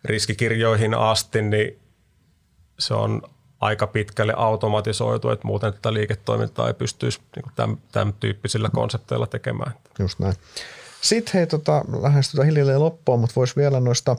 [0.03, 1.80] riskikirjoihin asti, niin
[2.81, 3.21] se on
[3.59, 9.73] aika pitkälle automatisoitu, että muuten tätä liiketoimintaa ei pystyisi niin tämän, tämän tyyppisillä konsepteilla tekemään.
[9.99, 10.35] Just näin.
[11.01, 14.15] Sitten hei, tota, lähestytään hiljalleen loppuun, mutta voisi vielä noista,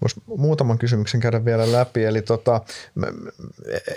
[0.00, 2.04] vois muutaman kysymyksen käydä vielä läpi.
[2.04, 2.60] Eli tota,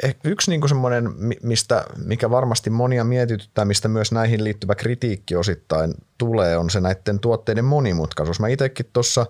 [0.04, 1.10] eh, yksi niinku semmoinen,
[1.44, 7.20] mistä, mikä varmasti monia mietityttää, mistä myös näihin liittyvä kritiikki osittain tulee, on se näiden
[7.20, 8.40] tuotteiden monimutkaisuus.
[8.40, 9.26] Mä itsekin tuossa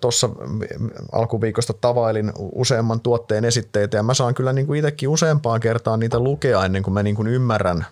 [0.00, 0.28] tuossa
[1.12, 6.18] alkuviikosta tavailin useamman tuotteen esitteitä ja mä saan kyllä niin kuin itsekin useampaan kertaan niitä
[6.18, 7.86] lukea ennen kuin mä niin kuin ymmärrän,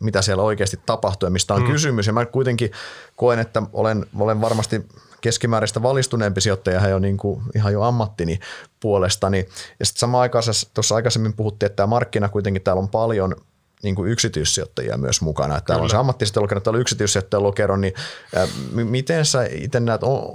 [0.00, 1.72] mitä siellä oikeasti tapahtuu ja mistä on mm.
[1.72, 2.06] kysymys.
[2.06, 2.70] Ja mä kuitenkin
[3.16, 4.86] koen, että olen, olen varmasti
[5.20, 8.38] keskimääräistä valistuneempi sijoittaja jo niin kuin, ihan jo ammattini
[8.80, 9.48] puolestani.
[9.80, 10.44] Ja sitten samaan aikaan
[10.74, 13.36] tuossa aikaisemmin puhuttiin, että tämä markkina kuitenkin täällä on paljon
[13.82, 15.56] niin kuin yksityissijoittajia myös mukana.
[15.56, 17.94] Että täällä on se ammattisijoittaja täällä on yksityissijoittaja lokero, niin
[18.36, 20.34] ää, miten sä itse näet, on,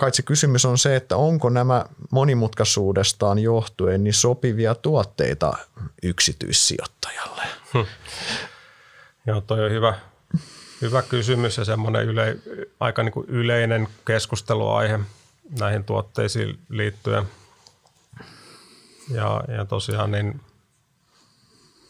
[0.00, 5.52] kai se kysymys on se, että onko nämä monimutkaisuudestaan johtuen niin sopivia tuotteita
[6.02, 7.42] yksityissijoittajalle?
[7.74, 7.86] Hmm.
[9.26, 9.94] Joo, toi on hyvä,
[10.80, 12.36] hyvä kysymys ja semmoinen yle,
[12.80, 15.00] aika niin kuin yleinen keskusteluaihe
[15.58, 17.24] näihin tuotteisiin liittyen.
[19.10, 20.40] Ja, ja tosiaan niin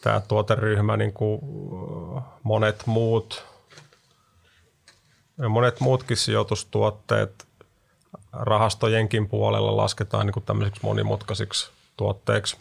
[0.01, 1.41] tämä tuoteryhmä, niin kuin
[2.43, 3.45] monet muut,
[5.49, 7.47] monet muutkin sijoitustuotteet
[8.33, 12.57] rahastojenkin puolella lasketaan niin kuin tämmöisiksi monimutkaisiksi tuotteiksi.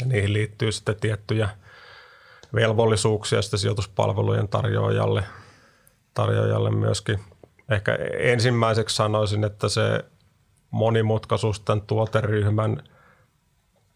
[0.00, 1.48] Ja niihin liittyy sitten tiettyjä
[2.54, 5.24] velvollisuuksia sitten sijoituspalvelujen tarjoajalle,
[6.14, 7.20] tarjoajalle myöskin.
[7.68, 10.04] Ehkä ensimmäiseksi sanoisin, että se
[10.70, 12.82] monimutkaisuus tämän tuoteryhmän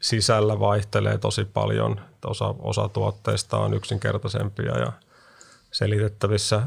[0.03, 2.01] sisällä vaihtelee tosi paljon.
[2.27, 4.93] Osa, osa tuotteista on yksinkertaisempia ja
[5.73, 6.63] selitettävissä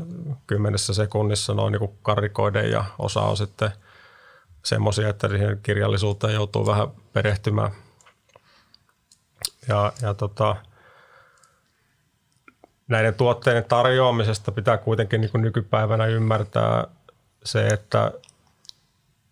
[0.47, 3.71] kymmenessä sekunnissa noin niin kuin karikoiden ja osa on sitten
[4.63, 7.71] semmoisia, että siihen kirjallisuuteen joutuu vähän perehtymään.
[9.67, 10.55] Ja, ja tota,
[12.87, 16.87] näiden tuotteiden tarjoamisesta pitää kuitenkin niin kuin nykypäivänä ymmärtää
[17.43, 18.11] se, että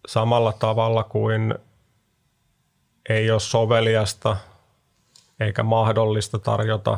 [0.07, 1.55] samalla tavalla kuin
[3.09, 4.37] ei ole soveliasta
[5.39, 6.97] eikä mahdollista tarjota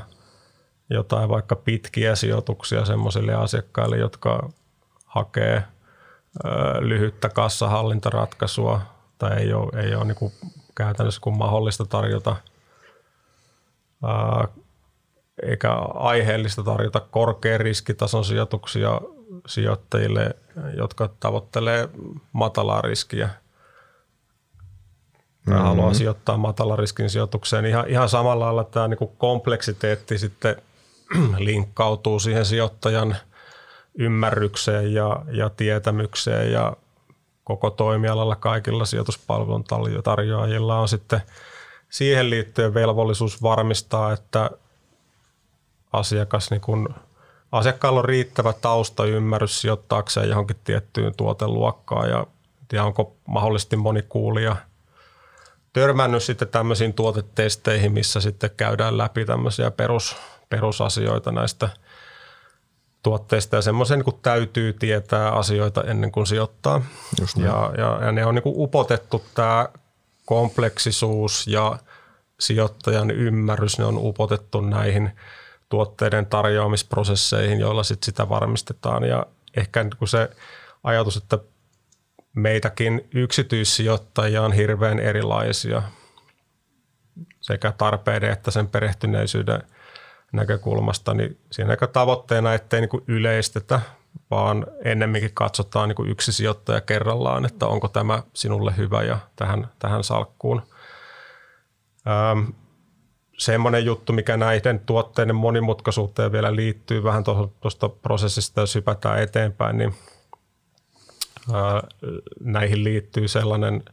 [0.90, 4.50] jotain vaikka pitkiä sijoituksia semmoisille asiakkaille, jotka
[5.06, 5.64] hakee
[6.80, 8.82] lyhyttä kassahallintaratkaisua
[9.18, 10.34] tai ei ole, ei ole niin kuin
[10.76, 12.36] käytännössä kuin mahdollista tarjota
[15.44, 19.02] eikä aiheellista tarjota korkean riskitason sijoituksia
[19.48, 20.36] sijoittajille,
[20.78, 21.90] jotka tavoittelee
[22.34, 23.30] matalaa riskiä
[25.46, 25.64] mm-hmm.
[25.64, 27.66] haluaa sijoittaa matalan riskin sijoitukseen.
[27.66, 30.56] Ihan, ihan samalla lailla tämä niin kompleksiteetti sitten
[31.38, 33.16] linkkautuu siihen sijoittajan
[33.98, 36.74] ymmärrykseen ja, ja tietämykseen ja
[37.44, 39.64] koko toimialalla kaikilla sijoituspalvelun
[40.04, 41.22] tarjoajilla on sitten
[41.90, 44.50] siihen liittyen velvollisuus varmistaa, että
[45.94, 46.96] asiakas niin kun,
[47.52, 52.28] asiakkaalla on riittävä taustaymmärrys sijoittaakseen johonkin tiettyyn tuoteluokkaan ja
[52.68, 54.56] tiedä, onko mahdollisesti moni kuulija
[55.76, 60.16] törmännyt sitten tämmöisiin tuotetesteihin, missä sitten käydään läpi tämmöisiä perus,
[60.50, 61.70] perusasioita näistä
[63.04, 66.82] tuotteista ja semmoisen niin täytyy tietää asioita ennen kuin sijoittaa.
[67.20, 69.70] Just ja, ja, ja ne on niin kuin upotettu tämä
[70.26, 71.80] kompleksisuus ja
[72.40, 75.12] sijoittajan ymmärrys, ne on upotettu näihin–
[75.70, 79.04] tuotteiden tarjoamisprosesseihin, joilla sit sitä varmistetaan.
[79.04, 79.26] Ja
[79.58, 80.30] ehkä niin se
[80.84, 81.40] ajatus, että
[82.36, 85.82] meitäkin yksityissijoittajia on hirveän erilaisia
[87.42, 89.64] sekä tarpeiden että sen perehtyneisyyden
[90.32, 93.82] näkökulmasta, niin siinä tavoitteena, ettei niin yleistetä,
[94.32, 100.04] vaan ennemminkin katsotaan niin yksi sijoittaja kerrallaan, että onko tämä sinulle hyvä ja tähän, tähän
[100.04, 100.62] salkkuun.
[102.08, 102.50] Ähm,
[103.38, 107.24] semmoinen juttu, mikä näiden tuotteiden monimutkaisuuteen vielä liittyy vähän
[107.62, 109.96] tuosta prosessista, jos hypätään eteenpäin, niin
[112.40, 113.84] näihin liittyy sellainen,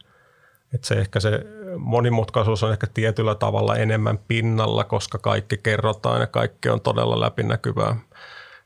[0.75, 1.47] että se ehkä se
[1.77, 7.97] monimutkaisuus on ehkä tietyllä tavalla enemmän pinnalla, koska kaikki kerrotaan ja kaikki on todella läpinäkyvää.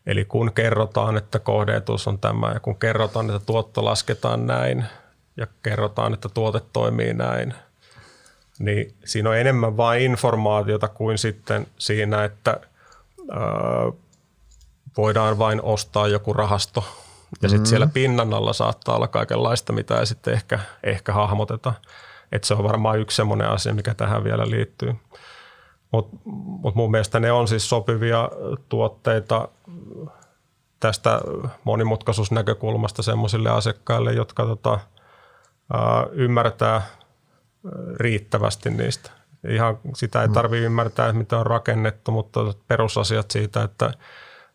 [0.07, 4.85] Eli kun kerrotaan, että kohdeetus on tämä ja kun kerrotaan, että tuotto lasketaan näin
[5.37, 7.55] ja kerrotaan, että tuote toimii näin–
[8.59, 12.61] niin siinä on enemmän vain informaatiota kuin sitten siinä, että
[13.31, 13.41] ää,
[14.97, 16.85] voidaan vain ostaa joku rahasto.
[17.43, 21.73] Ja sitten siellä pinnan alla saattaa olla kaikenlaista, mitä ei sitten ehkä, ehkä hahmoteta.
[22.33, 24.95] Et se on varmaan yksi semmoinen asia, mikä tähän vielä liittyy.
[25.93, 28.31] Mutta mut mun mielestä ne on siis sopivia
[28.69, 29.49] tuotteita
[30.81, 31.21] tästä
[31.65, 34.79] monimutkaisuusnäkökulmasta semmoisille asiakkaille, jotka tota,
[35.73, 36.83] ää, ymmärtää–
[37.97, 39.11] riittävästi niistä.
[39.49, 40.35] Ihan sitä ei mm.
[40.35, 43.93] tarvitse ymmärtää, että miten on rakennettu, mutta perusasiat siitä, että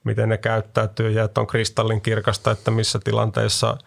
[0.04, 3.78] miten ne käyttäytyy ja että on kristallin kirkasta, että missä tilanteissa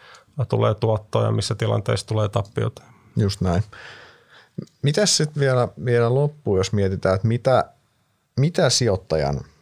[0.49, 2.83] tulee tuottoa ja missä tilanteissa tulee tappiota.
[3.17, 3.62] Just näin.
[4.83, 7.65] Mitäs sitten vielä, vielä loppuun, jos mietitään, että mitä,
[8.37, 9.41] mitä sijoittajan–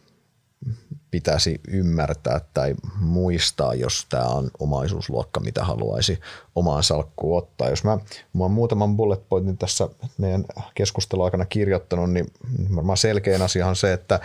[1.13, 6.19] pitäisi ymmärtää tai muistaa, jos tämä on omaisuusluokka, mitä haluaisi
[6.55, 7.69] omaan salkkuun ottaa.
[7.69, 7.97] Jos mä,
[8.33, 10.45] mä oon muutaman bullet pointin tässä meidän
[10.75, 12.31] keskustelun aikana kirjoittanut, niin
[12.75, 14.19] varmaan selkein asia on se, että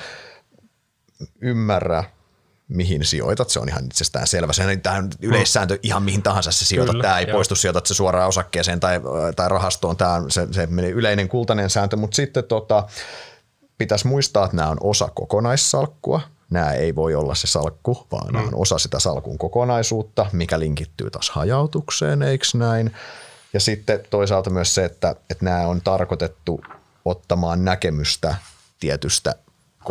[1.41, 2.05] ymmärrä,
[2.69, 3.51] mihin sijoitat.
[3.51, 4.53] Se on ihan itsestään selvä.
[4.53, 6.93] Se on tähän yleissääntö ihan mihin tahansa se sijoitat.
[6.93, 7.37] Kyllä, tämä ei joo.
[7.37, 9.01] poistu, sijoitat se suoraan osakkeeseen tai,
[9.37, 9.97] tai rahastoon.
[9.97, 12.89] Tämä on se, se yleinen kultainen sääntö, mutta sitten tota,
[13.79, 16.21] pitäisi muistaa, että nämä on osa kokonaissalkkua.
[16.51, 18.33] Nämä ei voi olla se salkku, vaan mm.
[18.33, 22.95] nämä on osa sitä salkun kokonaisuutta, mikä linkittyy taas hajautukseen, eikö näin?
[23.53, 26.61] Ja sitten toisaalta myös se, että, että nämä on tarkoitettu
[27.05, 28.35] ottamaan näkemystä
[28.81, 29.35] tietystä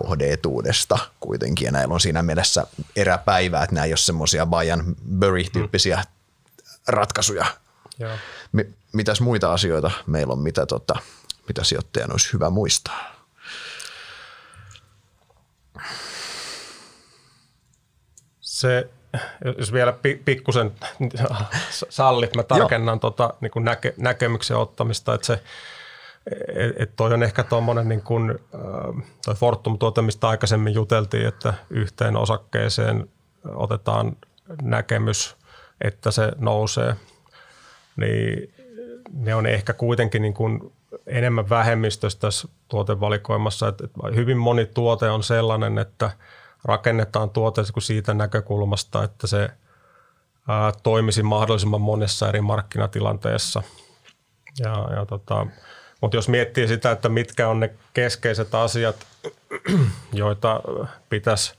[0.01, 1.65] kohdeetuudesta kuitenkin.
[1.65, 6.03] Ja näillä on siinä mielessä eräpäivää, että nämä ei ole semmoisia Bajan Bury-tyyppisiä
[6.87, 7.45] ratkaisuja.
[7.99, 8.15] Joo.
[8.51, 10.95] M- mitäs muita asioita meillä on, mitä, tota,
[11.47, 13.27] mitä sijoittajan olisi hyvä muistaa?
[18.41, 18.89] Se,
[19.57, 19.93] jos vielä
[20.25, 20.71] pikkusen
[21.89, 25.43] sallit, mä tarkennan tota, niin näke, näkemyksen ottamista, että se,
[26.77, 28.39] et toi on ehkä tuommoinen niin kuin,
[29.25, 33.09] toi Fortum-tuote, mistä aikaisemmin juteltiin, että yhteen osakkeeseen
[33.45, 34.17] otetaan
[34.61, 35.37] näkemys,
[35.81, 36.95] että se nousee,
[37.95, 38.53] niin
[39.13, 40.73] ne on ehkä kuitenkin niin kuin
[41.07, 43.67] enemmän vähemmistössä tässä tuotevalikoimassa.
[43.67, 46.11] Että hyvin moni tuote on sellainen, että
[46.63, 49.49] rakennetaan tuote siitä näkökulmasta, että se
[50.47, 53.63] ää, toimisi mahdollisimman monessa eri markkinatilanteessa.
[54.59, 55.47] Ja, ja tota,
[56.01, 58.95] mutta jos miettii sitä, että mitkä on ne keskeiset asiat,
[60.13, 60.61] joita
[61.09, 61.53] pitäisi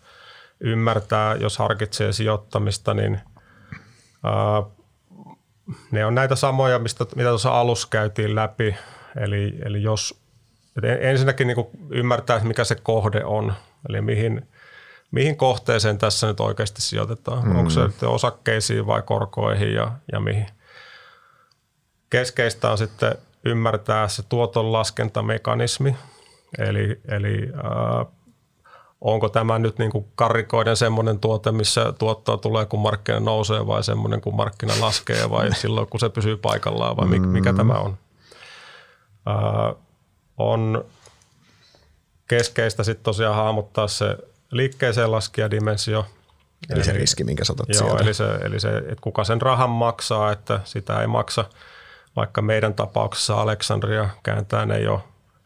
[0.60, 3.20] ymmärtää, jos harkitsee sijoittamista, niin
[4.24, 4.62] ää,
[5.90, 8.76] ne on näitä samoja, mistä, mitä tuossa alussa käytiin läpi.
[9.16, 10.20] Eli, eli jos
[11.00, 13.54] ensinnäkin niin ymmärtää, mikä se kohde on,
[13.88, 14.48] eli mihin,
[15.10, 17.48] mihin kohteeseen tässä nyt oikeasti sijoitetaan.
[17.48, 17.56] Mm.
[17.56, 20.46] Onko se osakkeisiin vai korkoihin ja, ja mihin.
[22.10, 25.96] Keskeistä on sitten ymmärtää se tuoton laskentamekanismi,
[26.58, 28.06] eli, eli äh,
[29.00, 33.84] onko tämä nyt niin kuin karrikoiden semmoinen tuote, missä tuottoa tulee, kun markkina nousee vai
[33.84, 37.98] semmoinen, kun markkina laskee vai silloin, kun se pysyy paikallaan vai mikä, mikä tämä on.
[39.28, 39.74] Äh,
[40.36, 40.84] on
[42.28, 44.16] keskeistä sitten tosiaan hahmottaa se
[44.50, 46.06] liikkeeseen laskija dimensio.
[46.70, 48.02] Eli, eli se riski, minkä sä otat joo, sieltä.
[48.02, 51.44] Eli se, eli se, että kuka sen rahan maksaa, että sitä ei maksa–
[52.18, 55.00] vaikka meidän tapauksessa Aleksandria kääntään ei ole,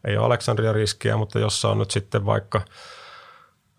[0.07, 2.61] ei ole Aleksandria riskiä, mutta jos on nyt sitten vaikka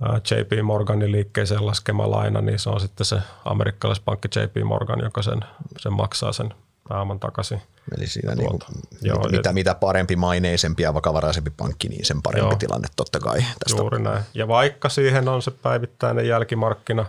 [0.02, 5.40] JP Morganin liikkeeseen laskema laina, niin se on sitten se amerikkalaispankki JP Morgan, joka sen,
[5.78, 6.54] sen maksaa sen
[6.88, 7.62] pääoman takaisin.
[7.96, 8.60] Eli siinä niin kuin,
[9.02, 13.38] joo, mitä, mitä parempi maineisempi ja vakavaraisempi pankki, niin sen parempi joo, tilanne totta kai.
[13.38, 13.82] Tästä.
[13.82, 14.22] Juuri näin.
[14.34, 17.06] Ja vaikka siihen on se päivittäinen jälkimarkkina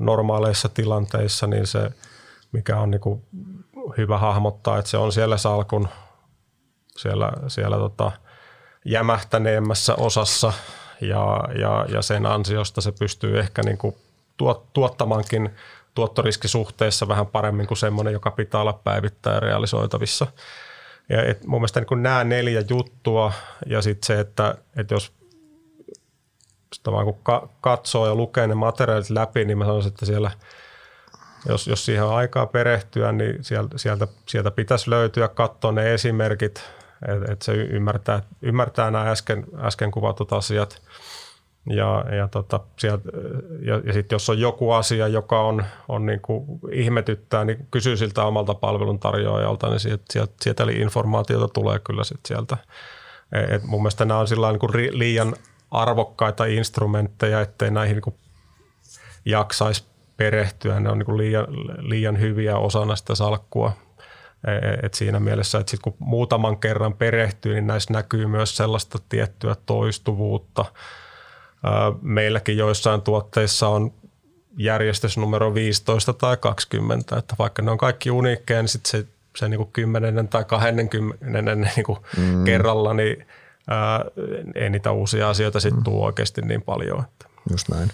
[0.00, 1.90] normaaleissa tilanteissa, niin se,
[2.52, 3.22] mikä on niin kuin
[3.96, 5.88] hyvä hahmottaa, että se on siellä salkun
[6.96, 8.12] siellä, siellä tota,
[8.84, 10.52] jämähtäneemmässä osassa
[11.00, 13.78] ja, ja, ja sen ansiosta se pystyy ehkä niin
[14.36, 15.50] tuot, tuottamankin
[15.94, 20.26] tuottoriskisuhteessa vähän paremmin kuin semmoinen, joka pitää olla päivittäin realisoitavissa.
[21.08, 23.32] Ja et mun mielestä niin kuin nämä neljä juttua
[23.66, 25.12] ja sitten se, että, että jos
[26.74, 30.30] sitä vaan kun katsoo ja lukee ne materiaalit läpi, niin mä sanoisin, että siellä–
[31.48, 36.62] jos, jos siihen on aikaa perehtyä, niin sieltä, sieltä, sieltä pitäisi löytyä, katsoa ne esimerkit,
[37.08, 40.82] että et se ymmärtää, ymmärtää nämä äsken, äsken kuvatut asiat.
[41.70, 43.08] Ja, ja, tota, sieltä,
[43.62, 47.96] ja, ja sitten jos on joku asia, joka on, on niin kuin ihmetyttää, niin kysyy
[47.96, 52.56] siltä omalta palveluntarjoajalta, niin sieltä, sieltä, sieltä informaatiota tulee kyllä sit sieltä.
[53.32, 55.34] Et mun mielestä nämä on niin kuin liian
[55.70, 58.16] arvokkaita instrumentteja, ettei näihin niin kuin
[59.24, 59.89] jaksaisi
[60.20, 60.80] perehtyä.
[60.80, 61.46] Ne on niin liian,
[61.78, 63.72] liian hyviä osana sitä salkkua.
[64.46, 68.56] E, e, et siinä mielessä, että sit kun muutaman kerran perehtyy, niin näissä näkyy myös
[68.56, 70.64] sellaista tiettyä toistuvuutta.
[72.02, 73.92] Meilläkin joissain tuotteissa on
[74.56, 79.06] järjestys numero 15 tai 20, että vaikka ne on kaikki uniikkeja, niin sitten se,
[79.36, 82.44] se niin kuin 10 tai 20 niin kuin mm.
[82.44, 83.26] kerralla, niin
[83.68, 84.04] ää,
[84.54, 85.84] ei niitä uusia asioita sitten mm.
[85.84, 87.04] tule oikeasti niin paljon.
[87.04, 87.26] Että.
[87.50, 87.90] Just näin.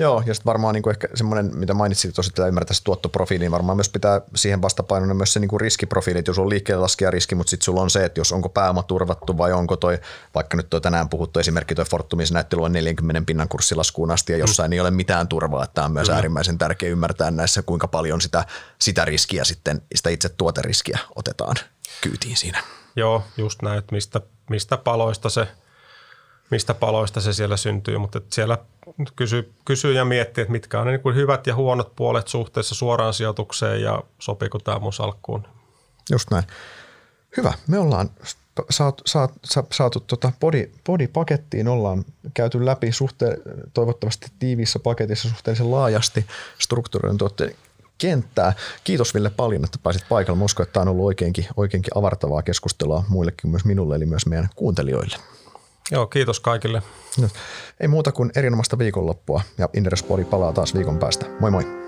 [0.00, 3.44] Joo, ja sitten varmaan niin kuin ehkä semmoinen, mitä mainitsit tuossa, että ymmärtää se tuottoprofiili,
[3.44, 6.82] niin varmaan myös pitää siihen vastapainona myös se niin kuin riskiprofiili, että jos on liikkeelle
[6.82, 9.98] laskija riski, mutta sitten sulla on se, että jos onko pääoma turvattu vai onko toi,
[10.34, 14.38] vaikka nyt toi tänään puhuttu esimerkki toi Fortumin näyttely on 40 pinnan kurssilaskuun asti ja
[14.38, 14.72] jossain mm.
[14.72, 16.14] ei ole mitään turvaa, että tämä on myös mm.
[16.14, 18.44] äärimmäisen tärkeä ymmärtää näissä, kuinka paljon sitä,
[18.78, 21.56] sitä riskiä sitten, sitä itse tuoteriskiä otetaan
[22.00, 22.62] kyytiin siinä.
[22.96, 24.20] Joo, just näin, että mistä,
[24.50, 25.48] mistä paloista se–
[26.50, 28.58] mistä paloista se siellä syntyy, mutta siellä
[29.16, 33.14] kysyy, kysyy ja miettii, että mitkä on ne niin hyvät ja huonot puolet suhteessa suoraan
[33.14, 35.46] sijoitukseen ja sopiiko tämä mun salkkuun.
[36.10, 36.44] Just näin.
[37.36, 37.52] Hyvä.
[37.66, 38.10] Me ollaan
[38.70, 43.38] saatu, saatu, saatu tota body, body-pakettiin, ollaan käyty läpi suhteen,
[43.74, 46.26] toivottavasti tiiviissä paketissa suhteellisen laajasti
[46.58, 47.54] strukturoidun tuotteen
[47.98, 48.52] kenttää.
[48.84, 50.38] Kiitos Ville paljon, että pääsit paikalle.
[50.38, 54.26] Mä uskon, että tämä on ollut oikeinkin, oikeinkin avartavaa keskustelua muillekin, myös minulle, eli myös
[54.26, 55.16] meidän kuuntelijoille.
[55.90, 56.82] Joo, kiitos kaikille.
[57.80, 61.26] Ei muuta kuin erinomaista viikonloppua ja Inderespori palaa taas viikon päästä.
[61.40, 61.87] Moi moi!